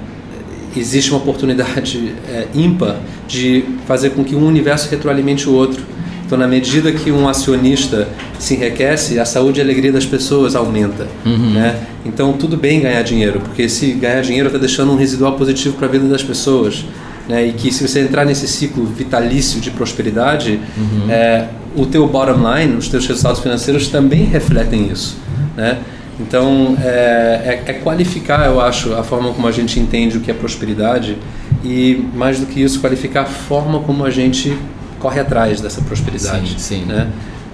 existe 0.76 1.10
uma 1.10 1.20
oportunidade 1.20 2.14
é, 2.28 2.46
ímpar 2.54 2.96
de 3.26 3.64
fazer 3.86 4.10
com 4.10 4.24
que 4.24 4.34
um 4.34 4.46
universo 4.46 4.88
retroalimente 4.90 5.48
o 5.48 5.52
outro. 5.52 5.82
Então, 6.28 6.36
na 6.36 6.46
medida 6.46 6.92
que 6.92 7.10
um 7.10 7.26
acionista 7.26 8.06
se 8.38 8.52
enriquece, 8.52 9.18
a 9.18 9.24
saúde 9.24 9.60
e 9.60 9.62
a 9.62 9.64
alegria 9.64 9.90
das 9.90 10.04
pessoas 10.04 10.54
aumenta. 10.54 11.06
Uhum. 11.24 11.54
Né? 11.54 11.74
Então, 12.04 12.34
tudo 12.34 12.54
bem 12.54 12.82
ganhar 12.82 13.00
dinheiro, 13.00 13.40
porque 13.40 13.66
se 13.66 13.92
ganhar 13.92 14.20
dinheiro 14.20 14.48
está 14.48 14.58
deixando 14.58 14.92
um 14.92 14.96
residual 14.96 15.32
positivo 15.36 15.76
para 15.76 15.86
a 15.86 15.90
vida 15.90 16.06
das 16.06 16.22
pessoas. 16.22 16.84
Né? 17.26 17.46
E 17.46 17.52
que 17.54 17.72
se 17.72 17.88
você 17.88 18.00
entrar 18.00 18.26
nesse 18.26 18.46
ciclo 18.46 18.84
vitalício 18.84 19.58
de 19.58 19.70
prosperidade, 19.70 20.60
uhum. 20.76 21.10
é, 21.10 21.48
o 21.74 21.86
teu 21.86 22.06
bottom 22.06 22.40
line, 22.54 22.76
os 22.76 22.88
teus 22.88 23.06
resultados 23.06 23.40
financeiros 23.40 23.88
também 23.88 24.24
refletem 24.24 24.92
isso. 24.92 25.16
Né? 25.56 25.78
Então, 26.20 26.76
é, 26.82 27.62
é, 27.66 27.70
é, 27.70 27.72
qualificar, 27.72 28.44
eu 28.44 28.60
acho, 28.60 28.92
a 28.92 29.02
forma 29.02 29.32
como 29.32 29.48
a 29.48 29.52
gente 29.52 29.80
entende 29.80 30.18
o 30.18 30.20
que 30.20 30.30
é 30.30 30.34
prosperidade 30.34 31.16
e, 31.64 32.04
mais 32.14 32.38
do 32.38 32.44
que 32.44 32.62
isso, 32.62 32.80
qualificar 32.82 33.22
a 33.22 33.24
forma 33.24 33.80
como 33.80 34.04
a 34.04 34.10
gente 34.10 34.54
corre 34.98 35.20
atrás 35.20 35.60
dessa 35.60 35.80
prosperidade. 35.80 36.50
Sim, 36.50 36.58
sim. 36.58 36.84
Né? 36.84 37.10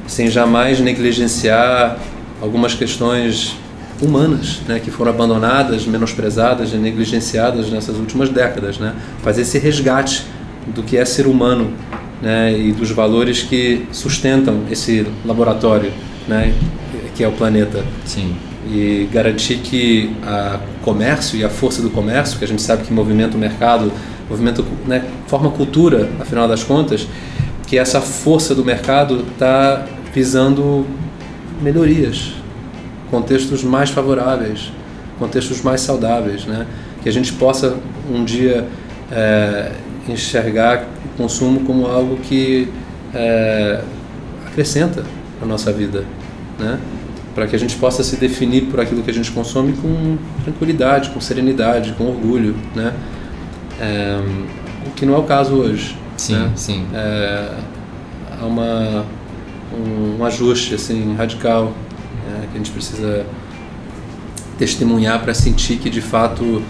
Sem 0.06 0.30
jamais 0.30 0.80
negligenciar 0.80 1.98
algumas 2.40 2.74
questões 2.74 3.56
humanas, 4.02 4.60
né, 4.66 4.80
que 4.80 4.90
foram 4.90 5.12
abandonadas, 5.12 5.86
menosprezadas 5.86 6.72
e 6.72 6.76
negligenciadas 6.76 7.70
nessas 7.70 7.96
últimas 7.96 8.28
décadas, 8.28 8.76
né? 8.76 8.92
Fazer 9.22 9.42
esse 9.42 9.58
resgate 9.58 10.26
do 10.74 10.82
que 10.82 10.96
é 10.96 11.04
ser 11.04 11.26
humano, 11.26 11.72
né, 12.20 12.58
e 12.58 12.72
dos 12.72 12.90
valores 12.90 13.42
que 13.42 13.86
sustentam 13.92 14.62
esse 14.70 15.06
laboratório, 15.24 15.92
né, 16.26 16.52
que 17.14 17.22
é 17.22 17.28
o 17.28 17.32
planeta. 17.32 17.84
Sim. 18.04 18.34
E 18.66 19.08
garantir 19.12 19.58
que 19.58 20.10
o 20.80 20.84
comércio 20.84 21.38
e 21.38 21.44
a 21.44 21.48
força 21.48 21.80
do 21.80 21.90
comércio, 21.90 22.38
que 22.38 22.44
a 22.44 22.48
gente 22.48 22.62
sabe 22.62 22.82
que 22.82 22.92
movimenta 22.92 23.36
o 23.36 23.40
mercado, 23.40 23.92
movimento, 24.28 24.64
né, 24.86 25.04
forma 25.26 25.50
cultura, 25.50 26.08
afinal 26.20 26.48
das 26.48 26.62
contas, 26.62 27.06
que 27.66 27.78
essa 27.78 28.00
força 28.00 28.54
do 28.54 28.64
mercado 28.64 29.24
está 29.32 29.86
visando 30.12 30.86
melhorias, 31.60 32.32
contextos 33.10 33.64
mais 33.64 33.90
favoráveis, 33.90 34.72
contextos 35.18 35.62
mais 35.62 35.80
saudáveis, 35.80 36.44
né? 36.44 36.66
Que 37.02 37.08
a 37.08 37.12
gente 37.12 37.32
possa 37.32 37.76
um 38.10 38.24
dia 38.24 38.66
é, 39.10 39.72
enxergar 40.08 40.84
o 41.04 41.16
consumo 41.16 41.60
como 41.60 41.86
algo 41.86 42.16
que 42.16 42.68
é, 43.14 43.80
acrescenta 44.46 45.04
a 45.40 45.46
nossa 45.46 45.72
vida, 45.72 46.04
né? 46.58 46.78
Para 47.34 47.46
que 47.46 47.56
a 47.56 47.58
gente 47.58 47.76
possa 47.76 48.04
se 48.04 48.16
definir 48.16 48.66
por 48.66 48.80
aquilo 48.80 49.02
que 49.02 49.10
a 49.10 49.14
gente 49.14 49.30
consome 49.30 49.72
com 49.72 50.16
tranquilidade, 50.44 51.10
com 51.10 51.20
serenidade, 51.20 51.92
com 51.98 52.04
orgulho, 52.04 52.54
né? 52.74 52.92
É, 53.80 54.20
o 54.86 54.90
que 54.90 55.04
não 55.06 55.14
é 55.14 55.18
o 55.18 55.24
caso 55.24 55.54
hoje. 55.54 55.96
Sim, 56.16 56.34
né? 56.34 56.52
sim. 56.54 56.86
É, 56.94 57.54
há 58.40 58.46
uma, 58.46 59.04
um, 59.72 60.20
um, 60.20 60.24
ajuste 60.24 60.74
assim, 60.74 61.14
radical 61.16 61.72
é, 62.28 62.46
que 62.46 62.54
a 62.54 62.56
gente 62.58 62.70
precisa 62.70 63.26
testemunhar 64.58 65.20
para 65.22 65.34
sentir 65.34 65.78
que 65.78 65.90
de 65.90 66.00
fato 66.00 66.62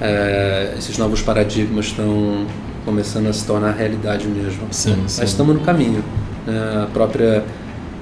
é, 0.00 0.74
esses 0.78 0.96
novos 0.96 1.20
paradigmas 1.20 1.86
estão 1.86 2.46
começando 2.84 3.26
a 3.26 3.32
se 3.32 3.44
tornar 3.44 3.72
realidade 3.72 4.26
mesmo. 4.26 4.68
Sim, 4.70 4.90
né? 4.90 5.04
sim. 5.08 5.20
Mas 5.20 5.30
estamos 5.30 5.54
no 5.54 5.60
caminho. 5.60 6.02
Né? 6.46 6.84
A 6.84 6.86
própria 6.86 7.44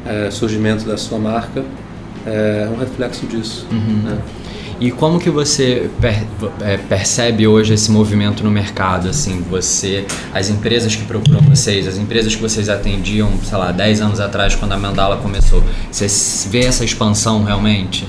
é, 0.06 0.30
surgimento 0.30 0.84
da 0.84 0.96
sua 0.96 1.18
marca 1.18 1.64
é 2.26 2.68
um 2.72 2.78
reflexo 2.78 3.26
disso. 3.26 3.66
Uhum. 3.70 4.02
Né? 4.04 4.18
E 4.84 4.90
como 4.90 5.18
que 5.18 5.30
você 5.30 5.88
per, 5.98 6.26
é, 6.60 6.76
percebe 6.76 7.46
hoje 7.46 7.72
esse 7.72 7.90
movimento 7.90 8.44
no 8.44 8.50
mercado? 8.50 9.08
Assim, 9.08 9.40
você, 9.40 10.04
as 10.34 10.50
empresas 10.50 10.94
que 10.94 11.06
procuram 11.06 11.40
vocês, 11.40 11.88
as 11.88 11.96
empresas 11.96 12.34
que 12.34 12.42
vocês 12.42 12.68
atendiam, 12.68 13.30
sei 13.42 13.56
lá, 13.56 13.72
10 13.72 14.02
anos 14.02 14.20
atrás, 14.20 14.54
quando 14.54 14.72
a 14.72 14.76
Mandala 14.76 15.16
começou, 15.16 15.64
você 15.90 16.06
vê 16.50 16.66
essa 16.66 16.84
expansão 16.84 17.44
realmente? 17.44 18.06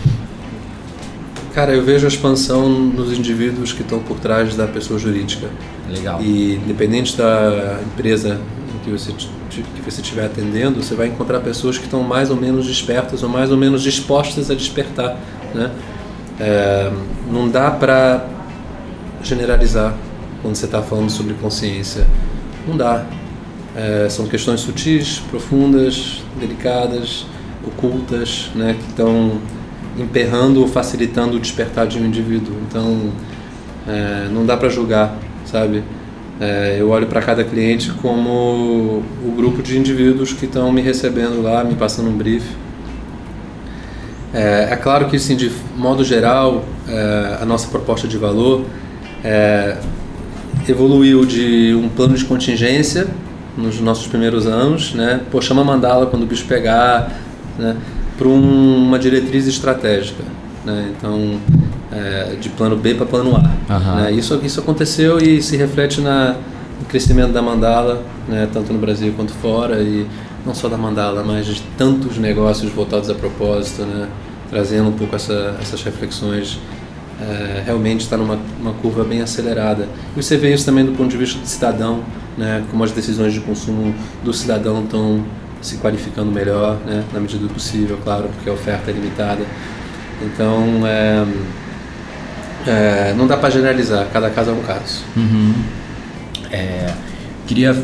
Cara, 1.53 1.74
eu 1.74 1.82
vejo 1.82 2.03
a 2.03 2.10
expansão 2.10 2.67
nos 2.67 3.17
indivíduos 3.17 3.72
que 3.72 3.82
estão 3.82 4.00
por 4.00 4.20
trás 4.20 4.53
da 4.58 4.67
pessoa 4.67 5.00
jurídica. 5.00 5.50
Legal. 5.89 6.22
E 6.22 6.55
independente 6.55 7.15
da 7.15 7.79
empresa 7.86 8.38
que 8.84 8.91
você 8.91 9.13
que 9.50 9.82
você 9.89 10.01
estiver 10.01 10.25
atendendo, 10.25 10.84
você 10.84 10.94
vai 10.94 11.08
encontrar 11.08 11.39
pessoas 11.39 11.77
que 11.77 11.86
estão 11.86 12.03
mais 12.03 12.29
ou 12.29 12.36
menos 12.36 12.67
despertas 12.67 13.24
ou 13.24 13.29
mais 13.29 13.50
ou 13.50 13.55
menos 13.55 13.82
dispostas 13.82 14.51
a 14.51 14.53
despertar, 14.53 15.17
né? 15.53 15.72
É, 16.39 16.92
não 17.32 17.50
dá 17.50 17.72
para 17.72 18.25
generalizar 19.24 19.94
quando 20.42 20.56
você 20.56 20.65
está 20.65 20.82
falando 20.82 21.10
sobre 21.10 21.34
consciência. 21.36 22.06
Não 22.68 22.75
dá. 22.75 23.06
É, 23.75 24.08
são 24.10 24.27
questões 24.27 24.62
sutis, 24.62 25.20
profundas, 25.30 26.24
delicadas, 26.39 27.25
ocultas, 27.65 28.50
né, 28.56 28.75
que 28.80 28.89
estão 28.89 29.39
emperrando 29.98 30.62
ou 30.62 30.68
facilitando 30.68 31.38
o 31.38 31.39
despertar 31.39 31.88
de 31.88 31.98
um 31.98 32.06
indivíduo. 32.06 32.56
Então, 32.68 33.12
é, 33.88 34.27
não 34.32 34.46
dá 34.46 34.56
para 34.56 34.70
julgar, 34.70 35.18
sabe? 35.46 35.84
É, 36.39 36.77
eu 36.80 36.89
olho 36.89 37.08
para 37.08 37.22
cada 37.22 37.44
cliente 37.44 37.92
como 38.01 39.01
o 39.24 39.34
grupo 39.36 39.63
de 39.63 39.77
indivíduos 39.77 40.34
que 40.34 40.46
estão 40.46 40.72
me 40.72 40.82
recebendo 40.82 41.42
lá, 41.42 41.63
me 41.63 41.75
passando 41.75 42.10
um 42.10 42.18
brief 42.18 42.46
é, 44.36 44.74
é 44.74 44.75
claro 44.75 45.08
que, 45.08 45.15
assim, 45.15 45.36
de 45.36 45.50
modo 45.77 46.04
geral, 46.04 46.65
é, 46.89 47.38
a 47.42 47.46
nossa 47.46 47.70
proposta 47.70 48.06
de 48.06 48.18
valor 48.18 48.65
é, 49.24 49.77
evoluiu 50.68 51.25
de 51.25 51.74
um 51.74 51.88
plano 51.88 52.15
de 52.15 52.25
contingência 52.25 53.08
nos 53.58 53.80
nossos 53.80 54.08
primeiros 54.08 54.46
anos, 54.46 54.94
né? 54.94 55.22
Pô, 55.32 55.42
chama 55.42 55.63
mandala 55.63 56.08
quando 56.08 56.24
o 56.24 56.25
bicho 56.25 56.44
pegar, 56.46 57.13
né? 57.58 57.77
Para 58.18 58.27
um, 58.27 58.88
uma 58.88 59.00
diretriz 59.00 59.48
estratégica, 59.48 60.24
né? 60.65 60.92
Então, 60.98 61.39
é, 61.94 62.36
de 62.36 62.50
plano 62.50 62.75
B 62.75 62.94
para 62.94 63.06
plano 63.06 63.38
A. 63.38 63.74
Uhum. 63.74 63.96
Né? 63.96 64.12
Isso, 64.12 64.38
isso 64.44 64.60
aconteceu 64.60 65.18
e 65.18 65.42
se 65.42 65.56
reflete 65.56 66.01
na, 66.01 66.36
no 66.77 66.86
crescimento 66.89 67.32
da 67.32 67.42
mandala, 67.42 68.04
né? 68.27 68.50
Tanto 68.51 68.74
no 68.74 68.80
Brasil 68.80 69.13
quanto 69.15 69.32
fora 69.32 69.80
e 69.80 70.06
não 70.46 70.54
só 70.54 70.68
da 70.68 70.77
mandala, 70.77 71.24
mas 71.24 71.46
de 71.46 71.62
tantos 71.77 72.18
negócios 72.18 72.70
voltados 72.74 73.10
a 73.10 73.15
propósito, 73.15 73.84
né? 73.84 74.10
Trazendo 74.55 74.88
um 74.88 74.93
pouco 74.93 75.13
essa, 75.13 75.57
essas 75.62 75.83
reflexões, 75.83 76.57
é, 77.19 77.63
realmente 77.65 78.01
está 78.01 78.15
numa 78.15 78.39
uma 78.57 78.71
curva 78.71 79.03
bem 79.03 79.21
acelerada. 79.21 79.89
E 80.15 80.24
você 80.24 80.38
vê 80.38 80.53
isso 80.53 80.63
também 80.63 80.85
do 80.85 80.93
ponto 80.93 81.09
de 81.09 81.17
vista 81.17 81.38
do 81.38 81.45
cidadão, 81.45 82.01
né, 82.38 82.63
como 82.71 82.81
as 82.81 82.91
decisões 82.91 83.33
de 83.33 83.41
consumo 83.41 83.93
do 84.24 84.33
cidadão 84.33 84.81
estão 84.81 85.25
se 85.62 85.75
qualificando 85.75 86.31
melhor, 86.31 86.77
né, 86.85 87.03
na 87.12 87.19
medida 87.19 87.45
do 87.45 87.53
possível, 87.53 88.00
claro, 88.01 88.29
porque 88.33 88.50
a 88.50 88.53
oferta 88.53 88.91
é 88.91 88.93
limitada. 88.93 89.45
Então, 90.21 90.88
é, 90.88 91.25
é, 92.65 93.13
não 93.17 93.27
dá 93.27 93.35
para 93.35 93.50
generalizar, 93.50 94.07
cada 94.13 94.29
caso 94.29 94.51
é 94.51 94.53
um 94.53 94.63
caso. 94.63 95.03
Uhum. 95.17 95.53
É, 96.50 96.93
queria 97.45 97.75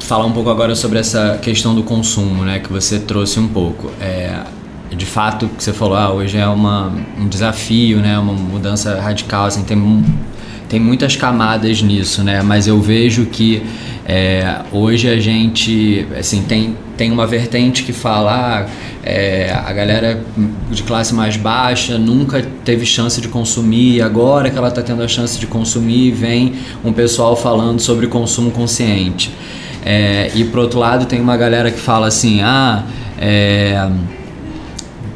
falar 0.00 0.26
um 0.26 0.32
pouco 0.32 0.50
agora 0.50 0.74
sobre 0.74 0.98
essa 0.98 1.38
questão 1.40 1.74
do 1.74 1.82
consumo, 1.82 2.44
né, 2.44 2.58
que 2.58 2.70
você 2.70 2.98
trouxe 2.98 3.40
um 3.40 3.48
pouco. 3.48 3.90
É, 3.98 4.42
de 4.94 5.06
fato, 5.06 5.48
que 5.48 5.62
você 5.62 5.72
falou, 5.72 5.96
ah, 5.96 6.12
hoje 6.12 6.36
é 6.38 6.46
uma, 6.46 6.92
um 7.18 7.28
desafio, 7.28 7.98
né, 7.98 8.18
uma 8.18 8.32
mudança 8.32 9.00
radical, 9.00 9.46
assim, 9.46 9.62
tem, 9.64 10.04
tem 10.68 10.80
muitas 10.80 11.16
camadas 11.16 11.82
nisso, 11.82 12.22
né, 12.22 12.42
mas 12.42 12.66
eu 12.66 12.80
vejo 12.80 13.26
que 13.26 13.62
é, 14.08 14.60
hoje 14.70 15.08
a 15.08 15.18
gente, 15.18 16.06
assim, 16.16 16.42
tem, 16.42 16.76
tem 16.96 17.10
uma 17.10 17.26
vertente 17.26 17.82
que 17.82 17.92
fala, 17.92 18.64
ah, 18.64 18.70
é, 19.02 19.52
a 19.52 19.72
galera 19.72 20.20
de 20.70 20.82
classe 20.84 21.12
mais 21.14 21.36
baixa 21.36 21.98
nunca 21.98 22.42
teve 22.64 22.86
chance 22.86 23.20
de 23.20 23.28
consumir, 23.28 24.02
agora 24.02 24.48
que 24.48 24.56
ela 24.56 24.68
está 24.68 24.82
tendo 24.82 25.02
a 25.02 25.08
chance 25.08 25.38
de 25.38 25.46
consumir, 25.46 26.12
vem 26.12 26.54
um 26.84 26.92
pessoal 26.92 27.36
falando 27.36 27.80
sobre 27.80 28.06
consumo 28.06 28.50
consciente. 28.52 29.32
É, 29.84 30.30
e 30.34 30.44
por 30.44 30.60
outro 30.60 30.80
lado 30.80 31.06
tem 31.06 31.20
uma 31.20 31.36
galera 31.36 31.70
que 31.70 31.78
fala 31.78 32.08
assim, 32.08 32.40
ah, 32.42 32.84
é, 33.18 33.88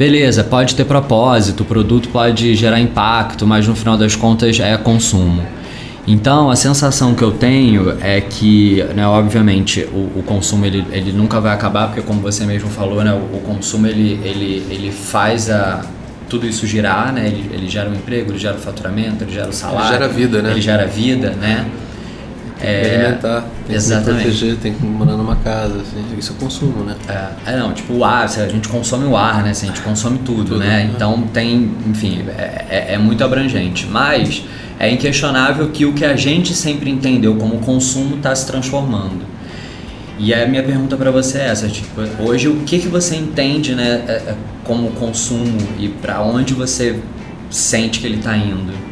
beleza, 0.00 0.42
pode 0.42 0.74
ter 0.74 0.86
propósito, 0.86 1.60
o 1.62 1.66
produto 1.66 2.08
pode 2.08 2.54
gerar 2.54 2.80
impacto, 2.80 3.46
mas 3.46 3.68
no 3.68 3.76
final 3.76 3.98
das 3.98 4.16
contas 4.16 4.58
é 4.58 4.74
consumo. 4.78 5.46
Então 6.06 6.48
a 6.50 6.56
sensação 6.56 7.14
que 7.14 7.22
eu 7.22 7.32
tenho 7.32 7.94
é 8.00 8.18
que, 8.18 8.82
né, 8.94 9.06
obviamente, 9.06 9.86
o, 9.92 10.20
o, 10.20 10.22
consumo 10.26 10.64
ele, 10.64 10.86
ele 10.90 11.12
nunca 11.12 11.38
vai 11.38 11.52
acabar, 11.52 11.88
porque 11.88 12.00
como 12.00 12.22
você 12.22 12.46
mesmo 12.46 12.70
falou, 12.70 13.04
né, 13.04 13.12
o, 13.12 13.36
o 13.36 13.40
consumo 13.42 13.86
ele, 13.86 14.18
ele, 14.24 14.66
ele 14.70 14.90
faz 14.90 15.50
a, 15.50 15.84
tudo 16.30 16.46
isso 16.46 16.66
girar, 16.66 17.12
né, 17.12 17.26
ele, 17.26 17.50
ele 17.52 17.68
gera 17.68 17.90
um 17.90 17.92
emprego, 17.92 18.32
ele 18.32 18.38
gera 18.38 18.56
o 18.56 18.58
faturamento, 18.58 19.22
ele 19.24 19.34
gera 19.34 19.50
o 19.50 19.52
salário. 19.52 19.86
Ele 19.86 19.92
gera 19.92 20.08
vida, 20.08 20.40
né? 20.40 20.50
Ele 20.50 20.60
gera 20.62 20.86
vida, 20.86 21.30
né? 21.38 21.66
Tem 22.60 22.68
é, 22.68 22.80
que 22.82 22.94
alimentar, 22.94 23.44
tem 23.66 23.76
exatamente. 23.76 24.16
que 24.18 24.22
proteger, 24.22 24.56
tem 24.56 24.74
que 24.74 24.84
morar 24.84 25.16
numa 25.16 25.36
casa, 25.36 25.80
assim, 25.80 26.04
isso 26.18 26.34
é 26.38 26.42
consumo, 26.42 26.84
né? 26.84 26.94
É, 27.08 27.52
é 27.52 27.56
não, 27.56 27.72
tipo 27.72 27.94
o 27.94 28.04
ar, 28.04 28.24
a 28.24 28.48
gente 28.48 28.68
consome 28.68 29.06
o 29.06 29.16
ar, 29.16 29.42
né? 29.42 29.50
Assim, 29.50 29.66
a 29.66 29.68
gente 29.70 29.80
consome 29.80 30.18
tudo, 30.18 30.44
tudo 30.44 30.58
né? 30.58 30.84
né? 30.84 30.90
Então 30.94 31.22
tem, 31.32 31.74
enfim, 31.88 32.24
é, 32.36 32.64
é, 32.68 32.94
é 32.94 32.98
muito 32.98 33.24
abrangente. 33.24 33.86
Mas 33.86 34.44
é 34.78 34.90
inquestionável 34.90 35.70
que 35.70 35.86
o 35.86 35.94
que 35.94 36.04
a 36.04 36.14
gente 36.14 36.54
sempre 36.54 36.90
entendeu 36.90 37.34
como 37.36 37.58
consumo 37.58 38.16
está 38.16 38.34
se 38.34 38.46
transformando. 38.46 39.24
E 40.18 40.34
a 40.34 40.46
minha 40.46 40.62
pergunta 40.62 40.98
para 40.98 41.10
você 41.10 41.38
é 41.38 41.46
essa, 41.46 41.66
tipo, 41.66 42.02
hoje 42.22 42.46
o 42.46 42.56
que, 42.56 42.78
que 42.78 42.88
você 42.88 43.16
entende, 43.16 43.74
né, 43.74 44.04
é, 44.06 44.34
como 44.64 44.90
consumo 44.90 45.56
e 45.78 45.88
para 45.88 46.20
onde 46.20 46.52
você 46.52 47.00
sente 47.48 48.00
que 48.00 48.06
ele 48.06 48.18
está 48.18 48.36
indo? 48.36 48.89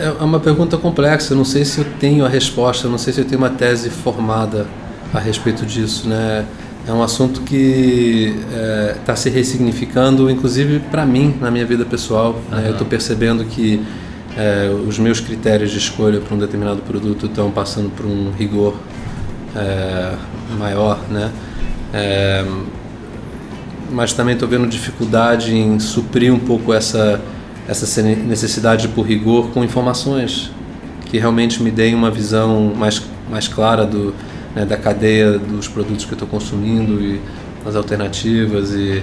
É 0.00 0.24
uma 0.24 0.40
pergunta 0.40 0.78
complexa, 0.78 1.34
não 1.34 1.44
sei 1.44 1.62
se 1.64 1.80
eu 1.80 1.86
tenho 1.98 2.24
a 2.24 2.28
resposta, 2.28 2.88
não 2.88 2.96
sei 2.96 3.12
se 3.12 3.20
eu 3.20 3.24
tenho 3.26 3.38
uma 3.38 3.50
tese 3.50 3.90
formada 3.90 4.66
a 5.12 5.18
respeito 5.18 5.66
disso, 5.66 6.08
né? 6.08 6.46
É 6.88 6.92
um 6.92 7.02
assunto 7.02 7.42
que 7.42 8.34
está 8.98 9.12
é, 9.12 9.16
se 9.16 9.28
ressignificando, 9.28 10.30
inclusive 10.30 10.80
para 10.90 11.04
mim, 11.04 11.36
na 11.38 11.50
minha 11.50 11.66
vida 11.66 11.84
pessoal. 11.84 12.40
Uhum. 12.50 12.56
Né? 12.56 12.68
Eu 12.68 12.72
estou 12.72 12.86
percebendo 12.86 13.44
que 13.44 13.82
é, 14.36 14.70
os 14.88 14.98
meus 14.98 15.20
critérios 15.20 15.70
de 15.70 15.78
escolha 15.78 16.18
para 16.20 16.34
um 16.34 16.38
determinado 16.38 16.80
produto 16.80 17.26
estão 17.26 17.50
passando 17.50 17.90
por 17.90 18.06
um 18.06 18.30
rigor 18.30 18.74
é, 19.54 20.14
maior, 20.58 20.98
né? 21.10 21.30
É, 21.92 22.44
mas 23.90 24.12
também 24.14 24.34
estou 24.34 24.48
vendo 24.48 24.66
dificuldade 24.66 25.54
em 25.54 25.78
suprir 25.78 26.32
um 26.32 26.38
pouco 26.38 26.72
essa 26.72 27.20
essa 27.70 28.02
necessidade 28.02 28.88
por 28.88 29.02
rigor 29.06 29.50
com 29.50 29.62
informações 29.62 30.50
que 31.06 31.18
realmente 31.18 31.62
me 31.62 31.70
deem 31.70 31.94
uma 31.94 32.10
visão 32.10 32.72
mais 32.76 33.00
mais 33.30 33.46
clara 33.46 33.86
do 33.86 34.12
né, 34.54 34.64
da 34.64 34.76
cadeia 34.76 35.38
dos 35.38 35.68
produtos 35.68 36.04
que 36.04 36.10
eu 36.10 36.16
estou 36.16 36.28
consumindo 36.28 37.00
e 37.00 37.20
as 37.64 37.76
alternativas 37.76 38.72
e 38.72 39.02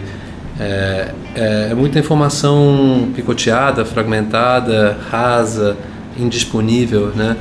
é, 0.59 1.13
é, 1.35 1.67
é, 1.71 1.73
muita 1.75 1.99
informação 1.99 3.09
picoteada, 3.15 3.85
fragmentada, 3.85 4.97
rasa, 5.09 5.77
indisponível, 6.17 7.11
né? 7.15 7.37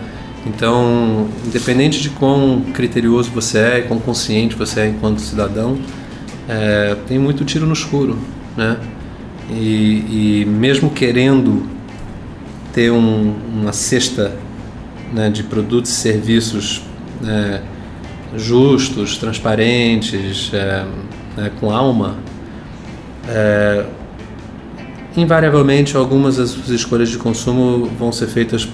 Então, 0.47 1.27
independente 1.45 2.01
de 2.01 2.11
quão 2.11 2.61
criterioso 2.73 3.31
você 3.31 3.59
é, 3.59 3.81
quão 3.81 3.99
consciente 3.99 4.55
você 4.55 4.81
é 4.81 4.89
enquanto 4.89 5.21
cidadão, 5.21 5.79
é, 6.49 6.95
tem 7.09 7.19
muito 7.19 7.45
tiro 7.45 7.67
no 7.67 7.73
escuro, 7.73 8.19
né? 8.57 8.77
E, 9.51 10.43
e 10.43 10.47
mesmo 10.47 10.91
querendo 10.91 11.67
ter 12.73 12.91
um, 12.91 13.35
uma 13.55 13.73
cesta 13.73 14.37
né, 15.13 15.31
de 15.31 15.43
produtos 15.45 15.91
e 15.91 15.95
serviços 15.95 16.83
né, 17.21 17.63
justos, 18.37 19.17
transparentes, 19.17 20.53
é, 20.53 20.85
né, 21.37 21.51
com 21.61 21.71
alma, 21.71 22.17
é, 23.29 23.87
invariavelmente, 25.17 25.97
algumas 25.97 26.37
das 26.37 26.69
escolhas 26.69 27.09
de 27.09 27.19
consumo 27.19 27.87
vão 27.99 28.13
ser 28.13 28.27
feitas 28.27 28.69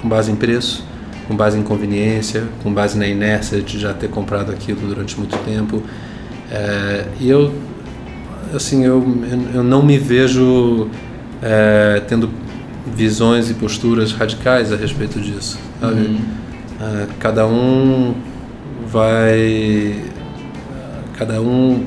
com 0.00 0.08
base 0.08 0.30
em 0.30 0.36
preço, 0.36 0.84
com 1.28 1.36
base 1.36 1.58
em 1.58 1.62
conveniência, 1.62 2.44
com 2.62 2.72
base 2.72 2.98
na 2.98 3.06
inércia 3.06 3.60
de 3.62 3.78
já 3.78 3.94
ter 3.94 4.08
comprado 4.08 4.50
aquilo 4.50 4.86
durante 4.86 5.18
muito 5.18 5.36
tempo. 5.38 5.82
É, 6.50 7.06
e 7.20 7.28
eu, 7.28 7.54
assim, 8.54 8.84
eu, 8.84 9.04
eu 9.54 9.62
não 9.62 9.82
me 9.82 9.98
vejo 9.98 10.88
é, 11.42 12.02
tendo 12.06 12.30
visões 12.94 13.50
e 13.50 13.54
posturas 13.54 14.12
radicais 14.12 14.72
a 14.72 14.76
respeito 14.76 15.20
disso, 15.20 15.58
sabe? 15.80 16.00
Uhum. 16.00 16.20
É, 16.80 17.06
cada 17.18 17.46
um 17.46 18.14
vai, 18.86 20.04
cada 21.16 21.40
um 21.40 21.86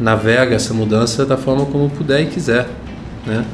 navega 0.00 0.54
essa 0.54 0.74
mudança 0.74 1.24
da 1.24 1.36
forma 1.36 1.66
como 1.66 1.88
puder 1.90 2.22
e 2.22 2.26
quiser, 2.26 2.68
né? 3.26 3.44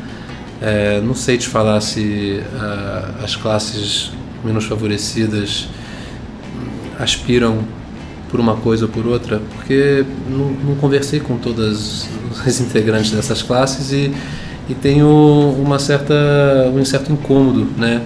É, 0.61 1.01
não 1.01 1.15
sei 1.15 1.39
te 1.39 1.49
falar 1.49 1.81
se 1.81 2.43
uh, 2.53 3.25
as 3.25 3.35
classes 3.35 4.13
menos 4.45 4.67
favorecidas 4.67 5.69
aspiram 6.99 7.61
por 8.31 8.39
uma 8.39 8.57
coisa 8.57 8.85
ou 8.85 8.91
por 8.91 9.07
outra, 9.07 9.41
porque 9.57 10.05
não, 10.29 10.51
não 10.53 10.75
conversei 10.77 11.19
com 11.21 11.37
todas 11.37 12.09
as 12.47 12.61
integrantes 12.61 13.11
dessas 13.11 13.43
classes 13.43 13.93
e, 13.93 14.15
e 14.69 14.75
tenho 14.75 15.09
uma 15.59 15.79
certa, 15.79 16.15
um 16.73 16.85
certo 16.85 17.13
incômodo 17.13 17.67
né, 17.77 18.03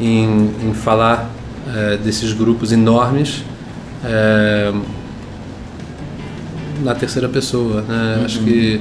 em, 0.00 0.50
em 0.68 0.74
falar 0.74 1.30
é, 1.74 1.96
desses 1.96 2.32
grupos 2.32 2.72
enormes 2.72 3.44
é, 4.04 4.72
na 6.82 6.94
terceira 6.94 7.28
pessoa. 7.28 7.82
Né? 7.82 8.16
Uhum. 8.18 8.24
Acho 8.24 8.40
que 8.40 8.80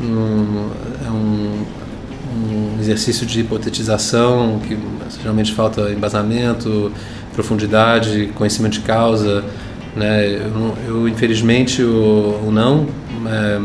um, 0.00 0.70
é 1.06 1.10
um, 1.10 1.64
um, 2.34 2.76
exercício 2.80 3.26
de 3.26 3.40
hipotetização 3.40 4.60
que 4.66 4.78
geralmente 5.20 5.52
falta 5.52 5.90
embasamento, 5.90 6.90
profundidade, 7.34 8.30
conhecimento 8.34 8.74
de 8.74 8.80
causa. 8.80 9.44
Né? 9.96 10.26
Eu, 10.26 10.74
eu 10.86 11.08
infelizmente, 11.08 11.82
ou, 11.82 12.50
não, 12.50 12.86
é, 13.26 13.60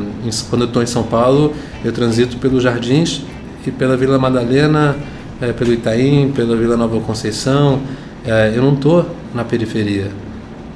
quando 0.50 0.64
eu 0.64 0.68
estou 0.68 0.84
em 0.84 0.88
São 0.88 1.04
Paulo, 1.04 1.54
eu 1.84 1.92
transito 1.92 2.38
pelos 2.38 2.64
Jardins 2.64 3.22
e 3.66 3.72
pela 3.72 3.96
Vila 3.98 4.18
Madalena, 4.18 4.96
é, 5.42 5.52
pelo 5.54 5.74
Itaim, 5.74 6.32
pela 6.32 6.56
Vila 6.56 6.76
Nova 6.76 7.00
Conceição. 7.02 7.82
É, 8.26 8.52
eu 8.56 8.62
não 8.62 8.74
estou 8.74 9.10
na 9.34 9.44
periferia 9.44 10.12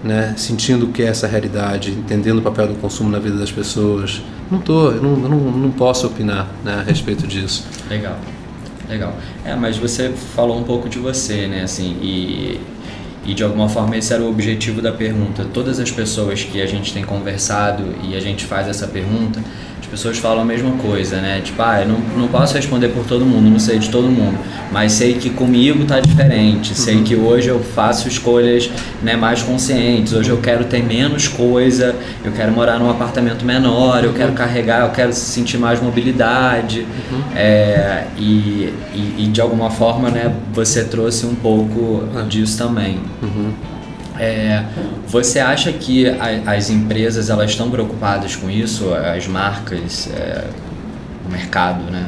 né, 0.03 0.33
sentindo 0.37 0.87
o 0.87 0.89
que 0.89 1.03
é 1.03 1.07
essa 1.07 1.27
realidade, 1.27 1.91
entendendo 1.91 2.39
o 2.39 2.41
papel 2.41 2.67
do 2.67 2.75
consumo 2.75 3.09
na 3.09 3.19
vida 3.19 3.37
das 3.37 3.51
pessoas. 3.51 4.21
Não 4.49 4.59
tô, 4.59 4.91
eu 4.91 5.01
não, 5.01 5.15
não, 5.15 5.37
não 5.37 5.71
posso 5.71 6.07
opinar 6.07 6.49
né, 6.63 6.79
a 6.79 6.83
respeito 6.83 7.27
disso. 7.27 7.65
Legal, 7.89 8.17
legal. 8.89 9.15
É, 9.45 9.55
mas 9.55 9.77
você 9.77 10.09
falou 10.09 10.57
um 10.59 10.63
pouco 10.63 10.89
de 10.89 10.97
você, 10.97 11.47
né, 11.47 11.63
assim, 11.63 11.97
e, 12.01 12.59
e 13.25 13.33
de 13.33 13.43
alguma 13.43 13.69
forma 13.69 13.95
esse 13.95 14.13
era 14.13 14.23
o 14.23 14.29
objetivo 14.29 14.81
da 14.81 14.91
pergunta. 14.91 15.45
Todas 15.53 15.79
as 15.79 15.91
pessoas 15.91 16.43
que 16.43 16.61
a 16.61 16.65
gente 16.65 16.93
tem 16.93 17.03
conversado 17.03 17.95
e 18.03 18.15
a 18.15 18.19
gente 18.19 18.45
faz 18.45 18.67
essa 18.67 18.87
pergunta, 18.87 19.41
pessoas 19.91 20.17
falam 20.17 20.41
a 20.41 20.45
mesma 20.45 20.71
coisa, 20.77 21.19
né? 21.19 21.41
Tipo, 21.43 21.61
ah, 21.61 21.81
eu 21.81 21.89
não, 21.89 21.99
não 22.21 22.27
posso 22.29 22.55
responder 22.55 22.87
por 22.87 23.05
todo 23.05 23.25
mundo, 23.25 23.49
não 23.49 23.59
sei 23.59 23.77
de 23.77 23.89
todo 23.89 24.07
mundo, 24.07 24.39
mas 24.71 24.93
sei 24.93 25.15
que 25.15 25.29
comigo 25.29 25.83
tá 25.83 25.99
diferente, 25.99 26.73
sei 26.73 26.95
uhum. 26.95 27.03
que 27.03 27.15
hoje 27.15 27.49
eu 27.49 27.59
faço 27.59 28.07
escolhas 28.07 28.71
né, 29.03 29.17
mais 29.17 29.43
conscientes, 29.43 30.13
hoje 30.13 30.29
eu 30.29 30.37
quero 30.37 30.63
ter 30.63 30.81
menos 30.81 31.27
coisa, 31.27 31.93
eu 32.23 32.31
quero 32.31 32.53
morar 32.53 32.79
num 32.79 32.89
apartamento 32.89 33.43
menor, 33.43 34.05
eu 34.05 34.13
quero 34.13 34.29
uhum. 34.29 34.35
carregar, 34.35 34.85
eu 34.85 34.91
quero 34.91 35.11
sentir 35.11 35.57
mais 35.57 35.81
mobilidade, 35.81 36.87
uhum. 37.11 37.21
é, 37.35 38.05
e, 38.17 38.73
e, 38.93 39.15
e, 39.17 39.27
de 39.27 39.41
alguma 39.41 39.69
forma, 39.69 40.09
né, 40.09 40.33
você 40.53 40.85
trouxe 40.85 41.25
um 41.25 41.35
pouco 41.35 42.05
é. 42.17 42.23
disso 42.23 42.57
também. 42.57 42.97
Uhum. 43.21 43.51
É, 44.23 44.63
você 45.07 45.39
acha 45.39 45.73
que 45.73 46.07
a, 46.07 46.53
as 46.53 46.69
empresas 46.69 47.31
elas 47.31 47.49
estão 47.49 47.71
preocupadas 47.71 48.35
com 48.35 48.51
isso, 48.51 48.93
as 48.93 49.25
marcas, 49.25 50.07
é, 50.15 50.45
o 51.27 51.31
mercado, 51.31 51.89
né? 51.89 52.05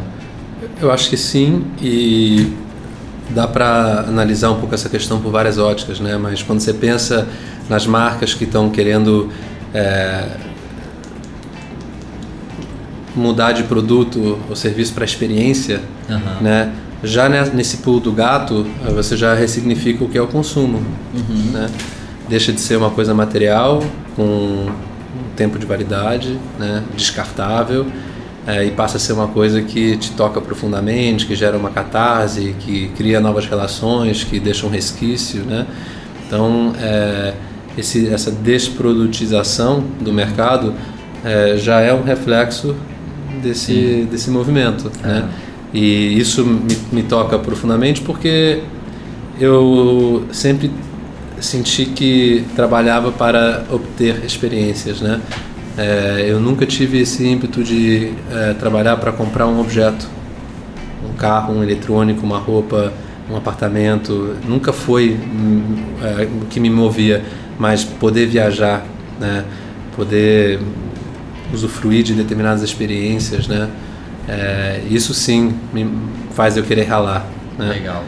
Eu 0.79 0.91
acho 0.91 1.09
que 1.09 1.17
sim 1.17 1.65
e 1.81 2.53
dá 3.31 3.47
para 3.47 4.01
analisar 4.07 4.51
um 4.51 4.59
pouco 4.59 4.75
essa 4.75 4.89
questão 4.89 5.19
por 5.19 5.31
várias 5.31 5.57
óticas, 5.57 5.99
né? 5.99 6.15
Mas 6.15 6.43
quando 6.43 6.59
você 6.59 6.71
pensa 6.71 7.27
nas 7.67 7.87
marcas 7.87 8.35
que 8.35 8.43
estão 8.43 8.69
querendo 8.69 9.31
é, 9.73 10.25
mudar 13.15 13.53
de 13.53 13.63
produto 13.63 14.37
ou 14.47 14.55
serviço 14.55 14.93
para 14.93 15.03
experiência, 15.03 15.81
uhum. 16.07 16.43
né? 16.43 16.71
Já 17.03 17.27
nesse 17.27 17.77
pulo 17.77 17.99
do 17.99 18.11
gato, 18.11 18.67
você 18.93 19.17
já 19.17 19.33
ressignifica 19.33 20.03
o 20.03 20.07
que 20.07 20.17
é 20.17 20.21
o 20.21 20.27
consumo, 20.27 20.77
uhum. 21.11 21.51
né? 21.51 21.69
Deixa 22.27 22.51
de 22.51 22.61
ser 22.61 22.77
uma 22.77 22.89
coisa 22.89 23.13
material 23.13 23.83
com 24.15 24.23
um 24.23 25.35
tempo 25.35 25.59
de 25.59 25.65
validade, 25.65 26.37
né, 26.57 26.83
descartável, 26.95 27.85
é, 28.45 28.65
e 28.65 28.71
passa 28.71 28.97
a 28.97 28.99
ser 28.99 29.13
uma 29.13 29.27
coisa 29.27 29.61
que 29.61 29.95
te 29.97 30.11
toca 30.11 30.41
profundamente, 30.41 31.25
que 31.25 31.35
gera 31.35 31.57
uma 31.57 31.69
catarse, 31.69 32.55
que 32.59 32.89
cria 32.89 33.19
novas 33.21 33.45
relações, 33.45 34.23
que 34.23 34.39
deixa 34.39 34.65
um 34.65 34.69
resquício, 34.69 35.43
né? 35.43 35.65
Então, 36.27 36.73
é, 36.77 37.33
esse, 37.77 38.09
essa 38.09 38.31
desprodutização 38.31 39.83
do 40.01 40.11
mercado 40.11 40.73
é, 41.23 41.55
já 41.57 41.79
é 41.79 41.93
um 41.93 42.03
reflexo 42.03 42.75
desse, 43.41 44.07
desse 44.11 44.29
movimento, 44.29 44.91
né? 45.01 45.29
E 45.73 46.19
isso 46.19 46.45
me, 46.45 46.77
me 46.91 47.03
toca 47.03 47.39
profundamente 47.39 48.01
porque 48.01 48.61
eu 49.39 50.25
sempre 50.31 50.69
senti 51.43 51.85
que 51.85 52.45
trabalhava 52.55 53.11
para 53.11 53.65
obter 53.69 54.23
experiências, 54.25 55.01
né? 55.01 55.21
É, 55.77 56.25
eu 56.27 56.39
nunca 56.39 56.65
tive 56.65 56.99
esse 56.99 57.25
ímpeto 57.25 57.63
de 57.63 58.13
é, 58.31 58.53
trabalhar 58.53 58.97
para 58.97 59.11
comprar 59.11 59.47
um 59.47 59.59
objeto, 59.59 60.07
um 61.09 61.13
carro, 61.13 61.53
um 61.55 61.63
eletrônico, 61.63 62.23
uma 62.25 62.37
roupa, 62.37 62.93
um 63.29 63.35
apartamento, 63.35 64.35
nunca 64.47 64.71
foi 64.71 65.17
é, 66.01 66.23
o 66.23 66.45
que 66.45 66.59
me 66.59 66.69
movia, 66.69 67.23
mas 67.57 67.83
poder 67.83 68.27
viajar, 68.27 68.85
né? 69.19 69.43
poder 69.95 70.59
usufruir 71.53 72.03
de 72.03 72.13
determinadas 72.13 72.61
experiências, 72.63 73.47
né? 73.47 73.69
É, 74.27 74.81
isso 74.89 75.13
sim 75.13 75.53
me 75.73 75.87
faz 76.31 76.55
eu 76.57 76.63
querer 76.63 76.83
ralar. 76.83 77.27
Né? 77.57 77.69
Legal. 77.69 78.03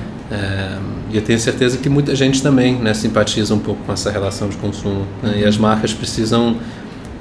E 1.15 1.17
eu 1.17 1.23
tenho 1.23 1.39
certeza 1.39 1.77
que 1.77 1.87
muita 1.87 2.13
gente 2.13 2.43
também 2.43 2.75
né, 2.75 2.93
simpatiza 2.93 3.55
um 3.55 3.59
pouco 3.59 3.81
com 3.85 3.93
essa 3.93 4.11
relação 4.11 4.49
de 4.49 4.57
consumo. 4.57 5.07
Né? 5.23 5.35
E 5.37 5.45
as 5.45 5.57
marcas 5.57 5.93
precisam. 5.93 6.57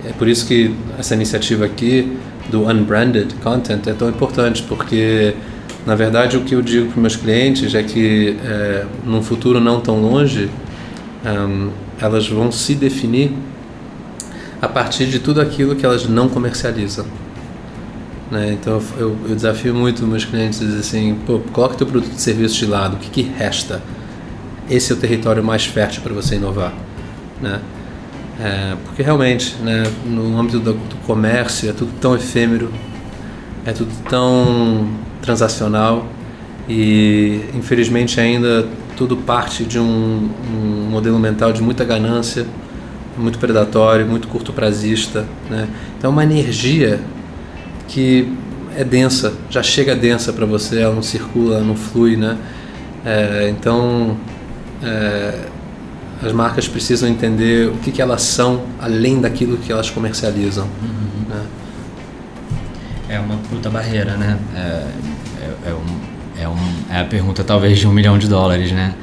É 0.05 0.11
por 0.11 0.27
isso 0.27 0.45
que 0.49 0.75
essa 0.99 1.15
iniciativa 1.15 1.65
aqui 1.65 2.19
do 2.51 2.69
unbranded 2.69 3.33
content 3.41 3.87
é 3.87 3.93
tão 3.93 4.09
importante, 4.09 4.65
porque 4.65 5.37
na 5.87 5.95
verdade 5.95 6.37
o 6.37 6.41
que 6.41 6.57
eu 6.57 6.61
digo 6.61 6.91
para 6.91 7.01
meus 7.01 7.15
clientes 7.15 7.73
é 7.73 7.85
que 7.85 8.37
é, 8.45 8.85
num 9.05 9.23
futuro 9.23 9.61
não 9.61 9.81
tão 9.81 10.03
longe 10.03 10.51
um, 11.25 11.71
elas 12.01 12.29
vão 12.29 12.51
se 12.51 12.75
definir 12.75 13.33
a 14.61 14.67
partir 14.67 15.07
de 15.07 15.21
tudo 15.21 15.41
aquilo 15.41 15.77
que 15.77 15.87
elas 15.87 16.09
não 16.09 16.29
comercializam. 16.29 17.07
Né? 18.31 18.53
Então 18.53 18.81
eu, 18.97 19.17
eu, 19.29 19.35
desafio 19.35 19.75
muito 19.75 20.07
meus 20.07 20.25
clientes 20.25 20.63
assim, 20.63 21.17
pô, 21.27 21.41
coloca 21.53 21.75
teu 21.75 21.87
produto 21.87 22.11
de 22.11 22.21
serviço 22.21 22.57
de 22.57 22.67
lado, 22.67 22.97
o 22.97 22.99
que, 22.99 23.11
que 23.11 23.23
resta? 23.23 23.83
Esse 24.69 24.93
é 24.93 24.95
o 24.95 24.99
território 24.99 25.45
mais 25.45 25.67
fértil 25.67 26.03
para 26.03 26.15
você 26.15 26.37
inovar. 26.37 26.73
Né? 27.41 27.61
É, 28.41 28.75
porque 28.85 29.03
realmente, 29.03 29.55
né, 29.63 29.85
no 30.05 30.39
âmbito 30.39 30.59
do, 30.59 30.73
do, 30.73 30.97
comércio, 31.07 31.69
é 31.69 31.73
tudo 31.73 31.93
tão 32.01 32.15
efêmero, 32.17 32.73
é 33.65 33.73
tudo 33.73 33.93
tão 34.09 34.89
transacional 35.23 36.07
e, 36.69 37.43
infelizmente, 37.55 38.21
ainda 38.21 38.67
tudo 38.97 39.17
parte 39.17 39.65
de 39.65 39.79
um, 39.79 40.31
um 40.53 40.89
modelo 40.91 41.19
mental 41.19 41.53
de 41.53 41.63
muita 41.63 41.85
ganância, 41.85 42.47
muito 43.17 43.39
predatório, 43.39 44.07
muito 44.07 44.27
curto 44.27 44.53
prazista. 44.53 45.27
Né? 45.49 45.69
Então, 45.97 46.11
uma 46.11 46.25
energia 46.25 47.01
que 47.89 48.33
é 48.77 48.85
densa, 48.85 49.33
já 49.49 49.63
chega 49.63 49.95
densa 49.95 50.33
para 50.33 50.47
você, 50.47 50.81
ela 50.81 50.95
não 50.95 51.03
circula, 51.03 51.61
não 51.61 51.77
flui, 51.77 52.17
né? 52.17 52.37
É, 53.05 53.49
então, 53.51 54.17
é, 54.83 55.47
as 56.23 56.33
marcas 56.33 56.67
precisam 56.67 57.09
entender 57.09 57.69
o 57.69 57.77
que, 57.77 57.93
que 57.93 58.03
elas 58.03 58.23
são 58.23 58.63
além 58.81 59.21
daquilo 59.21 59.57
que 59.59 59.71
elas 59.71 59.91
comercializam. 59.91 60.65
Uhum. 60.65 61.29
Né? 61.29 61.43
É 63.09 63.21
uma 63.21 63.37
puta 63.37 63.69
barreira, 63.71 64.17
né? 64.17 64.39
É, 64.57 64.59
é, 64.59 65.71
é, 65.71 65.75
um, 65.75 66.43
é, 66.43 66.49
um, 66.49 66.95
é 66.95 67.01
a 67.01 67.05
pergunta 67.05 67.45
talvez 67.45 67.79
de 67.79 67.87
um 67.87 67.93
milhão 67.93 68.19
de 68.19 68.27
dólares, 68.27 68.73
né? 68.73 68.95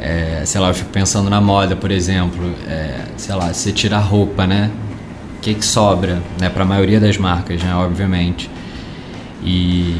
É, 0.00 0.42
sei 0.44 0.60
lá, 0.60 0.68
eu 0.68 0.74
fico 0.74 0.90
pensando 0.90 1.28
na 1.28 1.40
moda, 1.40 1.76
por 1.76 1.90
exemplo. 1.90 2.54
Sei 3.16 3.34
lá, 3.34 3.52
você 3.52 3.72
tira 3.72 3.96
a 3.96 4.00
roupa, 4.00 4.46
né? 4.46 4.70
O 5.38 5.40
que, 5.40 5.54
que 5.54 5.64
sobra, 5.64 6.22
né? 6.38 6.48
Para 6.48 6.64
a 6.64 6.66
maioria 6.66 7.00
das 7.00 7.16
marcas, 7.16 7.62
né? 7.62 7.74
Obviamente. 7.74 8.50
E, 9.42 9.94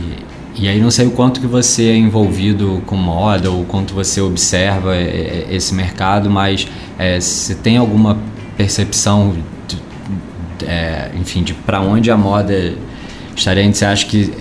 e 0.56 0.68
aí 0.68 0.80
não 0.80 0.90
sei 0.90 1.06
o 1.06 1.12
quanto 1.12 1.40
que 1.40 1.46
você 1.46 1.90
é 1.90 1.96
envolvido 1.96 2.82
com 2.84 2.96
moda 2.96 3.50
ou 3.50 3.64
quanto 3.64 3.94
você 3.94 4.20
observa 4.20 4.96
é, 4.96 5.46
é, 5.48 5.54
esse 5.54 5.72
mercado, 5.74 6.28
mas 6.28 6.66
é, 6.98 7.20
se 7.20 7.54
tem 7.54 7.76
alguma 7.76 8.18
percepção, 8.56 9.36
de, 9.68 9.78
é, 10.66 11.12
enfim, 11.14 11.44
de 11.44 11.54
para 11.54 11.80
onde 11.80 12.10
a 12.10 12.16
moda 12.16 12.74
estaria 13.36 13.72
você 13.72 13.84
acha 13.84 14.04
que 14.06 14.32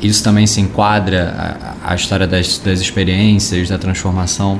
isso 0.00 0.24
também 0.24 0.46
se 0.46 0.62
enquadra 0.62 1.76
a, 1.84 1.92
a 1.92 1.94
história 1.94 2.26
das, 2.26 2.58
das 2.58 2.80
experiências, 2.80 3.68
da 3.68 3.76
transformação? 3.76 4.58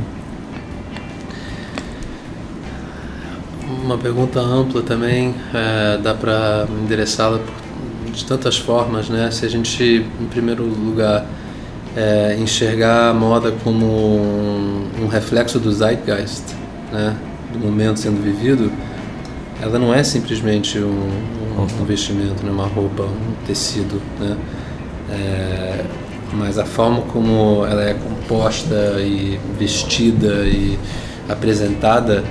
Uma 3.83 3.97
pergunta 3.97 4.39
ampla 4.39 4.83
também, 4.83 5.35
é, 5.55 5.99
dá 5.99 6.13
para 6.15 6.67
endereçá-la 6.83 7.41
de 8.13 8.25
tantas 8.27 8.59
formas, 8.59 9.09
né? 9.09 9.31
Se 9.31 9.47
a 9.47 9.49
gente, 9.49 10.07
em 10.21 10.27
primeiro 10.27 10.65
lugar, 10.65 11.25
é, 11.97 12.37
enxergar 12.39 13.11
a 13.11 13.15
moda 13.15 13.53
como 13.65 13.87
um, 13.87 14.91
um, 15.03 15.07
reflexo 15.07 15.59
do 15.59 15.73
zeitgeist, 15.73 16.45
né? 16.93 17.17
Do 17.53 17.59
momento 17.59 17.99
sendo 17.99 18.23
vivido, 18.23 18.71
ela 19.63 19.79
não 19.79 19.95
é 19.95 20.05
simplesmente 20.05 20.79
um, 20.79 21.09
um, 21.59 21.63
um 21.81 21.85
vestimento, 21.85 22.45
né? 22.45 22.53
uma 22.53 22.67
roupa, 22.67 23.05
um 23.05 23.47
tecido, 23.47 24.01
né? 24.21 24.37
É, 25.11 25.85
mas 26.35 26.59
a 26.59 26.67
forma 26.67 27.01
como 27.13 27.65
ela 27.67 27.83
é 27.83 27.95
composta 27.95 28.97
e 29.01 29.41
vestida 29.59 30.45
e 30.45 30.79
apresentada 31.29 32.23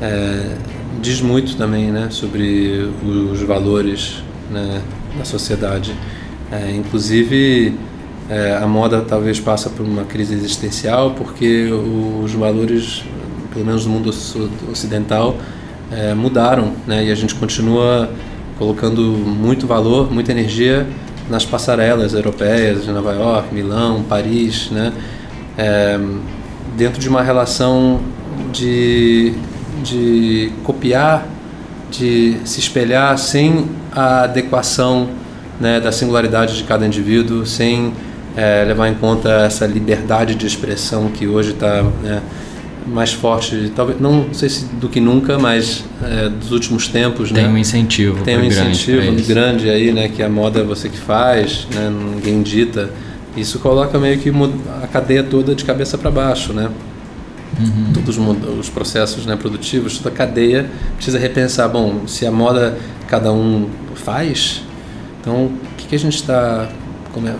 é, 0.00 0.56
diz 1.00 1.20
muito 1.20 1.56
também 1.56 1.90
né, 1.90 2.08
sobre 2.10 2.90
os 3.04 3.40
valores 3.42 4.22
né, 4.50 4.82
da 5.16 5.24
sociedade. 5.24 5.94
É, 6.50 6.74
inclusive, 6.74 7.74
é, 8.28 8.56
a 8.56 8.66
moda 8.66 9.00
talvez 9.02 9.38
passa 9.40 9.70
por 9.70 9.84
uma 9.84 10.04
crise 10.04 10.34
existencial 10.34 11.12
porque 11.12 11.70
os 12.22 12.32
valores, 12.32 13.04
pelo 13.52 13.64
menos 13.64 13.86
no 13.86 13.92
mundo 13.92 14.10
ocidental, 14.70 15.36
é, 15.90 16.14
mudaram 16.14 16.72
né, 16.86 17.04
e 17.04 17.12
a 17.12 17.14
gente 17.14 17.34
continua 17.34 18.10
colocando 18.58 19.02
muito 19.02 19.66
valor, 19.66 20.12
muita 20.12 20.32
energia 20.32 20.86
nas 21.30 21.44
passarelas 21.44 22.12
europeias 22.14 22.84
de 22.84 22.90
Nova 22.90 23.12
York, 23.12 23.54
Milão, 23.54 24.02
Paris, 24.02 24.70
né, 24.70 24.92
é, 25.56 25.98
dentro 26.76 27.00
de 27.00 27.08
uma 27.08 27.22
relação 27.22 28.00
de 28.52 29.34
de 29.82 30.52
copiar, 30.64 31.26
de 31.90 32.36
se 32.44 32.60
espelhar 32.60 33.16
sem 33.18 33.66
a 33.92 34.24
adequação 34.24 35.08
né, 35.60 35.80
da 35.80 35.90
singularidade 35.90 36.56
de 36.56 36.64
cada 36.64 36.86
indivíduo, 36.86 37.44
sem 37.46 37.92
é, 38.36 38.64
levar 38.64 38.88
em 38.88 38.94
conta 38.94 39.30
essa 39.46 39.66
liberdade 39.66 40.34
de 40.34 40.46
expressão 40.46 41.08
que 41.08 41.26
hoje 41.26 41.50
está 41.50 41.82
né, 42.02 42.22
mais 42.86 43.12
forte, 43.12 43.72
talvez 43.74 44.00
não 44.00 44.32
sei 44.32 44.48
se 44.48 44.64
do 44.64 44.88
que 44.88 45.00
nunca, 45.00 45.38
mas 45.38 45.84
é, 46.02 46.28
dos 46.28 46.52
últimos 46.52 46.88
tempos. 46.88 47.30
Tem 47.30 47.44
né, 47.44 47.50
um 47.50 47.58
incentivo. 47.58 48.24
Tem 48.24 48.38
um 48.38 48.44
incentivo 48.44 49.02
grande, 49.02 49.22
grande 49.22 49.70
aí, 49.70 49.92
né, 49.92 50.08
que 50.08 50.22
a 50.22 50.28
moda 50.28 50.60
é 50.60 50.62
você 50.62 50.88
que 50.88 50.98
faz, 50.98 51.66
né, 51.74 51.90
ninguém 52.14 52.42
dita. 52.42 52.90
Isso 53.36 53.58
coloca 53.58 53.98
meio 53.98 54.18
que 54.18 54.32
a 54.82 54.86
cadeia 54.86 55.22
toda 55.22 55.54
de 55.54 55.64
cabeça 55.64 55.96
para 55.96 56.10
baixo, 56.10 56.52
né? 56.52 56.70
Uhum. 57.60 57.97
Os 58.16 58.70
processos 58.70 59.26
né, 59.26 59.36
produtivos, 59.36 59.98
toda 59.98 60.10
a 60.10 60.12
cadeia 60.12 60.70
precisa 60.94 61.18
repensar. 61.18 61.68
Bom, 61.68 62.06
se 62.06 62.24
a 62.26 62.30
moda 62.30 62.78
cada 63.06 63.32
um 63.32 63.68
faz, 63.94 64.62
então 65.20 65.46
o 65.46 65.52
que, 65.76 65.88
que 65.88 65.94
a 65.96 65.98
gente 65.98 66.16
está 66.16 66.68
é, 67.16 67.34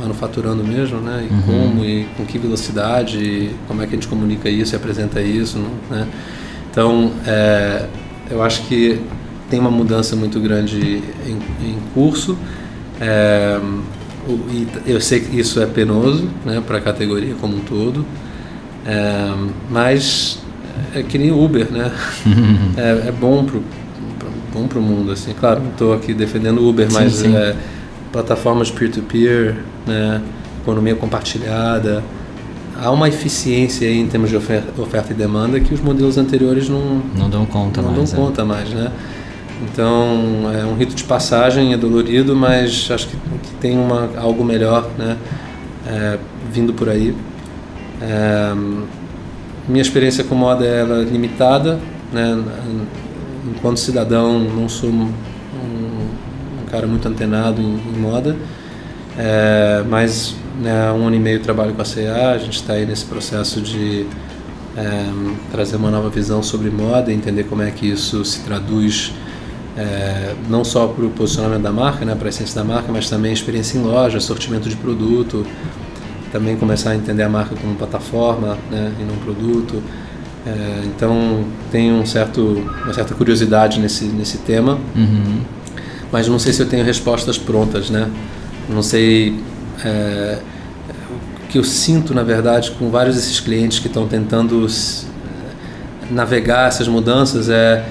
manufaturando 0.00 0.64
mesmo, 0.64 1.00
né? 1.00 1.28
E 1.28 1.34
uhum. 1.34 1.42
como, 1.42 1.84
e 1.84 2.04
com 2.16 2.24
que 2.24 2.38
velocidade, 2.38 3.18
e 3.18 3.56
como 3.66 3.82
é 3.82 3.86
que 3.86 3.94
a 3.94 3.96
gente 3.96 4.08
comunica 4.08 4.48
isso 4.48 4.74
e 4.74 4.76
apresenta 4.76 5.20
isso, 5.20 5.58
né? 5.90 6.06
Então, 6.70 7.12
é, 7.26 7.86
eu 8.30 8.42
acho 8.42 8.62
que 8.62 9.00
tem 9.50 9.58
uma 9.58 9.70
mudança 9.70 10.14
muito 10.14 10.38
grande 10.40 11.02
em, 11.26 11.66
em 11.66 11.78
curso. 11.92 12.38
É, 13.00 13.58
eu 14.86 15.00
sei 15.00 15.20
que 15.20 15.38
isso 15.38 15.60
é 15.60 15.66
penoso 15.66 16.28
né, 16.44 16.62
para 16.64 16.78
a 16.78 16.80
categoria 16.80 17.34
como 17.40 17.56
um 17.56 17.60
todo. 17.60 18.06
É, 18.90 19.34
mas 19.70 20.40
é 20.94 21.02
que 21.02 21.16
nem 21.16 21.30
Uber, 21.30 21.70
né? 21.70 21.92
é, 22.76 23.08
é 23.08 23.12
bom 23.12 23.44
pro, 23.44 23.62
bom 24.52 24.66
pro 24.66 24.82
mundo, 24.82 25.12
assim. 25.12 25.32
Claro, 25.32 25.60
não 25.60 25.70
estou 25.70 25.94
aqui 25.94 26.12
defendendo 26.12 26.66
Uber, 26.66 26.88
mas 26.90 27.12
sim, 27.12 27.28
sim. 27.30 27.36
É, 27.36 27.54
plataformas 28.10 28.70
peer-to-peer, 28.70 29.56
né? 29.86 30.20
economia 30.60 30.94
compartilhada, 30.94 32.02
há 32.80 32.90
uma 32.90 33.08
eficiência 33.08 33.90
em 33.90 34.06
termos 34.06 34.30
de 34.30 34.36
oferta, 34.36 34.80
oferta, 34.80 35.12
e 35.12 35.16
demanda 35.16 35.60
que 35.60 35.72
os 35.72 35.80
modelos 35.80 36.18
anteriores 36.18 36.68
não 36.68 37.02
não 37.16 37.30
dão 37.30 37.46
conta 37.46 37.80
não 37.80 37.92
mais. 37.92 38.12
Dão 38.12 38.22
é. 38.22 38.26
conta 38.26 38.44
mais, 38.44 38.68
né? 38.70 38.90
Então 39.62 40.50
é 40.54 40.64
um 40.64 40.74
rito 40.74 40.94
de 40.94 41.04
passagem, 41.04 41.72
é 41.72 41.76
dolorido, 41.76 42.34
mas 42.34 42.88
acho 42.90 43.08
que, 43.08 43.16
que 43.16 43.54
tem 43.60 43.78
uma 43.78 44.10
algo 44.16 44.44
melhor, 44.44 44.88
né? 44.98 45.16
É, 45.86 46.18
vindo 46.52 46.72
por 46.72 46.88
aí. 46.88 47.14
É, 48.00 48.54
minha 49.68 49.82
experiência 49.82 50.24
com 50.24 50.34
moda 50.34 50.64
é 50.64 50.84
limitada, 51.04 51.78
né? 52.12 52.42
Enquanto 53.46 53.78
cidadão, 53.78 54.38
não 54.38 54.68
sou 54.68 54.90
um, 54.90 55.12
um 56.62 56.66
cara 56.70 56.86
muito 56.86 57.06
antenado 57.08 57.60
em, 57.60 57.74
em 57.74 57.98
moda, 57.98 58.36
é, 59.18 59.84
mas 59.88 60.34
né, 60.60 60.88
há 60.88 60.92
um 60.92 61.06
ano 61.06 61.16
e 61.16 61.18
meio 61.18 61.40
trabalho 61.40 61.72
com 61.74 61.82
a 61.82 61.84
CA, 61.84 62.32
a 62.34 62.38
gente 62.38 62.56
está 62.56 62.74
aí 62.74 62.86
nesse 62.86 63.04
processo 63.04 63.60
de 63.60 64.06
é, 64.76 65.10
trazer 65.50 65.76
uma 65.76 65.90
nova 65.90 66.08
visão 66.10 66.42
sobre 66.42 66.70
moda, 66.70 67.12
entender 67.12 67.44
como 67.44 67.62
é 67.62 67.70
que 67.70 67.86
isso 67.86 68.24
se 68.24 68.40
traduz 68.40 69.12
é, 69.76 70.34
não 70.48 70.64
só 70.64 70.86
para 70.86 71.04
o 71.04 71.10
posicionamento 71.10 71.62
da 71.62 71.72
marca, 71.72 72.04
né, 72.04 72.14
para 72.14 72.28
a 72.28 72.30
essência 72.30 72.54
da 72.54 72.64
marca, 72.64 72.92
mas 72.92 73.08
também 73.08 73.32
experiência 73.32 73.78
em 73.78 73.82
loja, 73.82 74.20
sortimento 74.20 74.68
de 74.68 74.76
produto, 74.76 75.46
também 76.32 76.56
começar 76.56 76.90
a 76.90 76.96
entender 76.96 77.22
a 77.22 77.28
marca 77.28 77.54
como 77.56 77.74
plataforma 77.74 78.56
né, 78.70 78.92
e 79.00 79.04
não 79.04 79.16
produto. 79.16 79.82
É, 80.46 80.82
então 80.86 81.44
tem 81.70 81.92
um 81.92 82.06
certo, 82.06 82.64
uma 82.84 82.94
certa 82.94 83.14
curiosidade 83.14 83.78
nesse, 83.78 84.04
nesse 84.06 84.38
tema, 84.38 84.78
Uhum. 84.96 85.40
mas 86.10 86.26
não 86.28 86.38
sei 86.38 86.52
se 86.52 86.62
eu 86.62 86.66
tenho 86.66 86.84
respostas 86.84 87.36
prontas, 87.36 87.90
né? 87.90 88.08
Não 88.68 88.82
sei 88.82 89.38
é, 89.84 90.38
o 91.44 91.48
que 91.48 91.58
eu 91.58 91.64
sinto 91.64 92.14
na 92.14 92.22
verdade 92.22 92.70
com 92.72 92.88
vários 92.90 93.16
desses 93.16 93.38
clientes 93.40 93.80
que 93.80 93.86
estão 93.88 94.06
tentando 94.08 94.64
s- 94.64 95.06
navegar 96.10 96.68
essas 96.68 96.88
mudanças 96.88 97.48
é, 97.48 97.84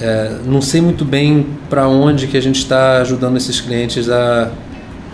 é 0.00 0.36
não 0.46 0.60
sei 0.62 0.80
muito 0.80 1.04
bem 1.04 1.46
para 1.68 1.88
onde 1.88 2.26
que 2.26 2.36
a 2.36 2.40
gente 2.42 2.58
está 2.60 2.98
ajudando 3.00 3.36
esses 3.36 3.60
clientes 3.60 4.08
a, 4.08 4.50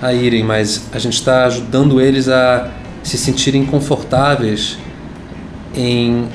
a 0.04 0.12
irem, 0.12 0.44
mas 0.44 0.86
a 0.92 0.98
gente 0.98 1.14
está 1.14 1.46
ajudando 1.46 1.98
eles 1.98 2.28
a 2.28 2.68
se 3.02 3.16
sentirem 3.16 3.64
confortáveis 3.64 4.76
em 5.74 6.26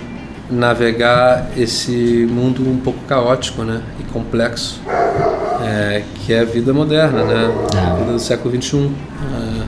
navegar 0.50 1.52
esse 1.56 2.28
mundo 2.32 2.68
um 2.68 2.78
pouco 2.78 3.00
caótico, 3.08 3.62
né, 3.64 3.84
e 4.00 4.04
complexo, 4.12 4.82
é, 5.64 6.02
que 6.16 6.34
é 6.34 6.40
a 6.40 6.46
vida 6.46 6.74
moderna, 6.74 7.24
né, 7.24 7.68
a 7.92 7.94
vida 7.94 8.14
do 8.14 8.20
século 8.20 8.50
21. 8.50 8.86
É, 8.88 9.64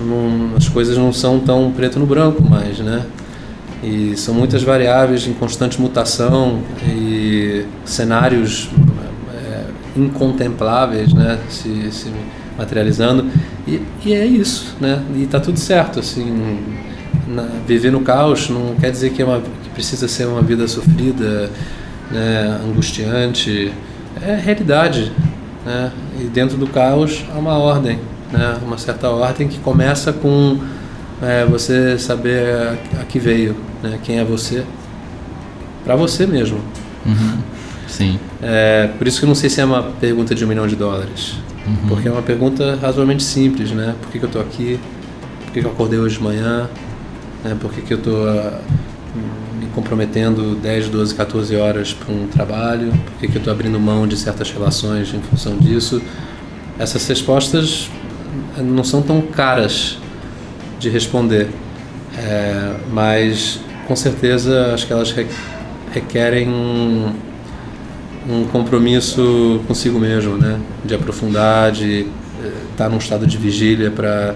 não- 0.00 0.56
as 0.56 0.68
coisas 0.68 0.98
não 0.98 1.12
são 1.12 1.38
tão 1.38 1.70
preto 1.70 2.00
no 2.00 2.06
branco 2.06 2.42
mais, 2.42 2.80
né? 2.80 3.04
E 3.84 4.16
são 4.16 4.34
muitas 4.34 4.64
variáveis 4.64 5.26
em 5.28 5.32
constante 5.32 5.80
mutação 5.80 6.60
e 6.88 7.64
cenários 7.84 8.68
é, 9.32 9.64
incontempláveis, 9.96 11.12
né? 11.12 11.38
Se, 11.48 11.92
se 11.92 12.10
materializando. 12.56 13.26
E, 13.66 13.80
e 14.04 14.12
é 14.12 14.24
isso, 14.24 14.74
né? 14.80 15.02
E 15.16 15.26
tá 15.26 15.38
tudo 15.40 15.58
certo, 15.58 16.00
assim. 16.00 16.58
na- 17.28 17.48
viver 17.66 17.90
no 17.92 18.00
caos 18.00 18.48
não 18.50 18.74
quer 18.80 18.90
dizer 18.90 19.10
que, 19.10 19.22
é 19.22 19.24
uma, 19.24 19.40
que 19.40 19.70
precisa 19.74 20.08
ser 20.08 20.26
uma 20.26 20.42
vida 20.42 20.66
sofrida, 20.66 21.50
né? 22.10 22.60
angustiante. 22.64 23.72
É 24.20 24.34
realidade, 24.36 25.12
né? 25.64 25.90
E 26.20 26.24
dentro 26.24 26.56
do 26.56 26.66
caos 26.66 27.24
há 27.34 27.38
uma 27.38 27.56
ordem, 27.58 27.98
né? 28.32 28.56
Uma 28.64 28.76
certa 28.78 29.08
ordem 29.08 29.48
que 29.48 29.58
começa 29.58 30.12
com 30.12 30.58
é, 31.22 31.44
você 31.46 31.98
saber 31.98 32.54
a, 32.96 33.00
a 33.00 33.04
que 33.04 33.18
veio, 33.18 33.56
né? 33.82 33.98
Quem 34.02 34.18
é 34.18 34.24
você, 34.24 34.64
para 35.84 35.96
você 35.96 36.26
mesmo. 36.26 36.58
Uhum. 37.06 37.38
Sim. 37.88 38.18
É, 38.42 38.88
por 38.98 39.06
isso 39.06 39.18
que 39.18 39.24
eu 39.24 39.28
não 39.28 39.34
sei 39.34 39.48
se 39.50 39.60
é 39.60 39.64
uma 39.64 39.82
pergunta 39.82 40.34
de 40.34 40.44
um 40.44 40.48
milhão 40.48 40.66
de 40.66 40.76
dólares, 40.76 41.34
Uhum. 41.66 41.88
porque 41.88 42.08
é 42.08 42.10
uma 42.10 42.22
pergunta 42.22 42.76
razoavelmente 42.80 43.22
simples, 43.22 43.70
né? 43.70 43.94
Por 44.00 44.10
que, 44.10 44.18
que 44.18 44.24
eu 44.24 44.28
estou 44.28 44.42
aqui? 44.42 44.80
Por 45.44 45.52
que, 45.52 45.60
que 45.60 45.66
eu 45.66 45.70
acordei 45.70 45.98
hoje 45.98 46.16
de 46.18 46.22
manhã? 46.24 46.68
Né? 47.44 47.56
Por 47.60 47.72
que, 47.72 47.82
que 47.82 47.92
eu 47.94 47.98
estou 47.98 48.26
me 49.60 49.66
comprometendo 49.74 50.56
10, 50.56 50.88
12, 50.88 51.14
14 51.14 51.54
horas 51.56 51.92
para 51.92 52.12
um 52.12 52.26
trabalho? 52.26 52.90
Por 52.90 53.12
que, 53.20 53.28
que 53.28 53.36
eu 53.36 53.38
estou 53.38 53.52
abrindo 53.52 53.78
mão 53.78 54.06
de 54.08 54.16
certas 54.16 54.50
relações 54.50 55.14
em 55.14 55.20
função 55.20 55.56
disso? 55.56 56.02
Essas 56.78 57.06
respostas 57.06 57.88
não 58.58 58.82
são 58.82 59.00
tão 59.02 59.20
caras 59.22 59.98
de 60.80 60.88
responder, 60.88 61.48
é, 62.18 62.74
mas 62.92 63.60
com 63.86 63.94
certeza 63.94 64.72
acho 64.74 64.86
que 64.86 64.92
elas 64.92 65.12
re- 65.12 65.26
requerem 65.92 66.48
um, 66.48 67.12
um 68.28 68.44
compromisso 68.44 69.60
consigo 69.66 69.98
mesmo, 69.98 70.36
né? 70.36 70.60
De 70.84 70.94
aprofundar, 70.94 71.72
de 71.72 72.06
estar 72.70 72.88
num 72.88 72.98
estado 72.98 73.26
de 73.26 73.36
vigília 73.36 73.90
para 73.90 74.34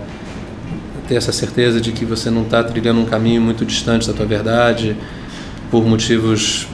ter 1.09 1.14
essa 1.14 1.33
certeza 1.33 1.81
de 1.81 1.92
que 1.92 2.05
você 2.05 2.31
não 2.31 2.42
está 2.42 2.62
trilhando 2.62 3.01
um 3.01 3.05
caminho 3.05 3.40
muito 3.40 3.64
distante 3.64 4.07
da 4.07 4.12
tua 4.12 4.27
verdade 4.27 4.96
por 5.70 5.85
motivos 5.87 6.66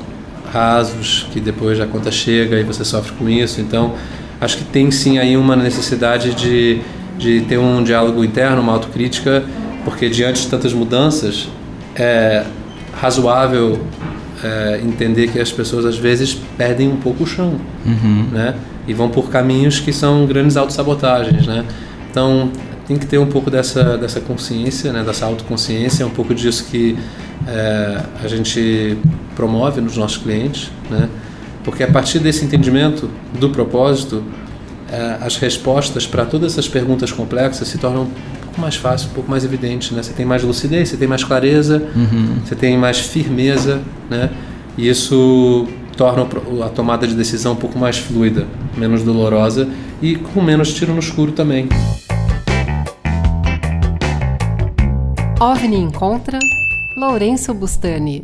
rasos 0.53 1.27
que 1.33 1.41
depois 1.41 1.81
a 1.81 1.87
conta 1.87 2.11
chega 2.11 2.59
e 2.59 2.63
você 2.63 2.85
sofre 2.85 3.13
com 3.13 3.29
isso. 3.29 3.61
Então, 3.61 3.95
acho 4.41 4.59
que 4.59 4.65
tem 4.65 4.91
sim 4.91 5.19
aí 5.19 5.37
uma 5.37 5.57
necessidade 5.57 6.35
de, 6.35 6.81
de 7.19 7.41
ter 7.43 7.59
um 7.59 7.83
diálogo 7.83 8.23
interno, 8.23 8.61
uma 8.61 8.73
autocrítica, 8.73 9.43
porque 9.85 10.09
diante 10.09 10.43
de 10.43 10.49
tantas 10.49 10.73
mudanças 10.73 11.49
é 11.95 12.45
razoável 13.01 13.81
é, 14.43 14.81
entender 14.83 15.29
que 15.29 15.39
as 15.41 15.51
pessoas 15.53 15.85
às 15.85 15.97
vezes 15.97 16.35
perdem 16.57 16.89
um 16.89 16.97
pouco 16.97 17.25
o 17.25 17.27
chão, 17.27 17.61
Uhum. 17.87 18.27
né? 18.33 18.55
E 18.87 18.93
vão 18.93 19.09
por 19.09 19.31
caminhos 19.31 19.79
que 19.79 19.93
são 19.93 20.27
grandes 20.27 20.57
autossabotagens, 20.57 21.47
né? 21.47 21.65
Então 22.11 22.51
tem 22.87 22.97
que 22.97 23.07
ter 23.07 23.19
um 23.19 23.27
pouco 23.27 23.51
dessa 23.51 23.97
dessa 23.97 24.21
consciência, 24.21 24.93
né? 24.93 25.03
Dessa 25.05 25.27
autoconsciência, 25.27 26.05
um 26.07 26.11
pouco 26.11 26.35
disso 26.35 26.67
que 26.71 26.97
é, 27.47 28.01
a 28.23 28.29
gente 28.29 28.99
promove 29.37 29.81
nos 29.81 29.97
nossos 29.97 30.19
clientes, 30.19 30.71
né? 30.91 31.09
Porque 31.65 31.85
a 31.85 31.89
partir 31.89 32.19
desse 32.19 32.45
entendimento 32.45 33.09
do 33.39 33.51
propósito, 33.51 34.23
é, 34.91 35.19
as 35.25 35.37
respostas 35.37 36.07
para 36.07 36.25
todas 36.25 36.53
essas 36.53 36.69
perguntas 36.69 37.13
complexas 37.13 37.69
se 37.69 37.79
tornam 37.79 38.09
pouco 38.53 38.61
mais 38.61 38.77
fácil, 38.77 39.09
um 39.11 39.15
pouco 39.15 39.31
mais 39.31 39.45
evidente, 39.45 39.95
né? 39.95 40.03
Você 40.03 40.13
tem 40.13 40.27
mais 40.27 40.43
lucidez, 40.43 40.91
você 40.91 40.97
tem 40.99 41.09
mais 41.09 41.25
clareza, 41.25 41.83
Uhum. 41.97 42.37
você 42.45 42.55
tem 42.55 42.77
mais 42.77 42.99
firmeza, 43.01 43.81
né? 44.11 44.29
E 44.77 44.89
isso 44.89 45.67
torna 45.97 46.27
a 46.65 46.69
tomada 46.69 47.07
de 47.07 47.15
decisão 47.15 47.53
um 47.53 47.57
pouco 47.57 47.79
mais 47.79 47.97
fluida, 47.99 48.47
menos 48.77 49.03
dolorosa 49.03 49.69
e 50.03 50.17
com 50.17 50.43
menos 50.43 50.73
tiro 50.75 50.93
no 50.93 50.99
escuro 51.01 51.33
também. 51.33 51.69
OVNI 55.41 55.77
encontra 55.77 56.39
Lourenço 56.97 57.53
Bustani. 57.55 58.23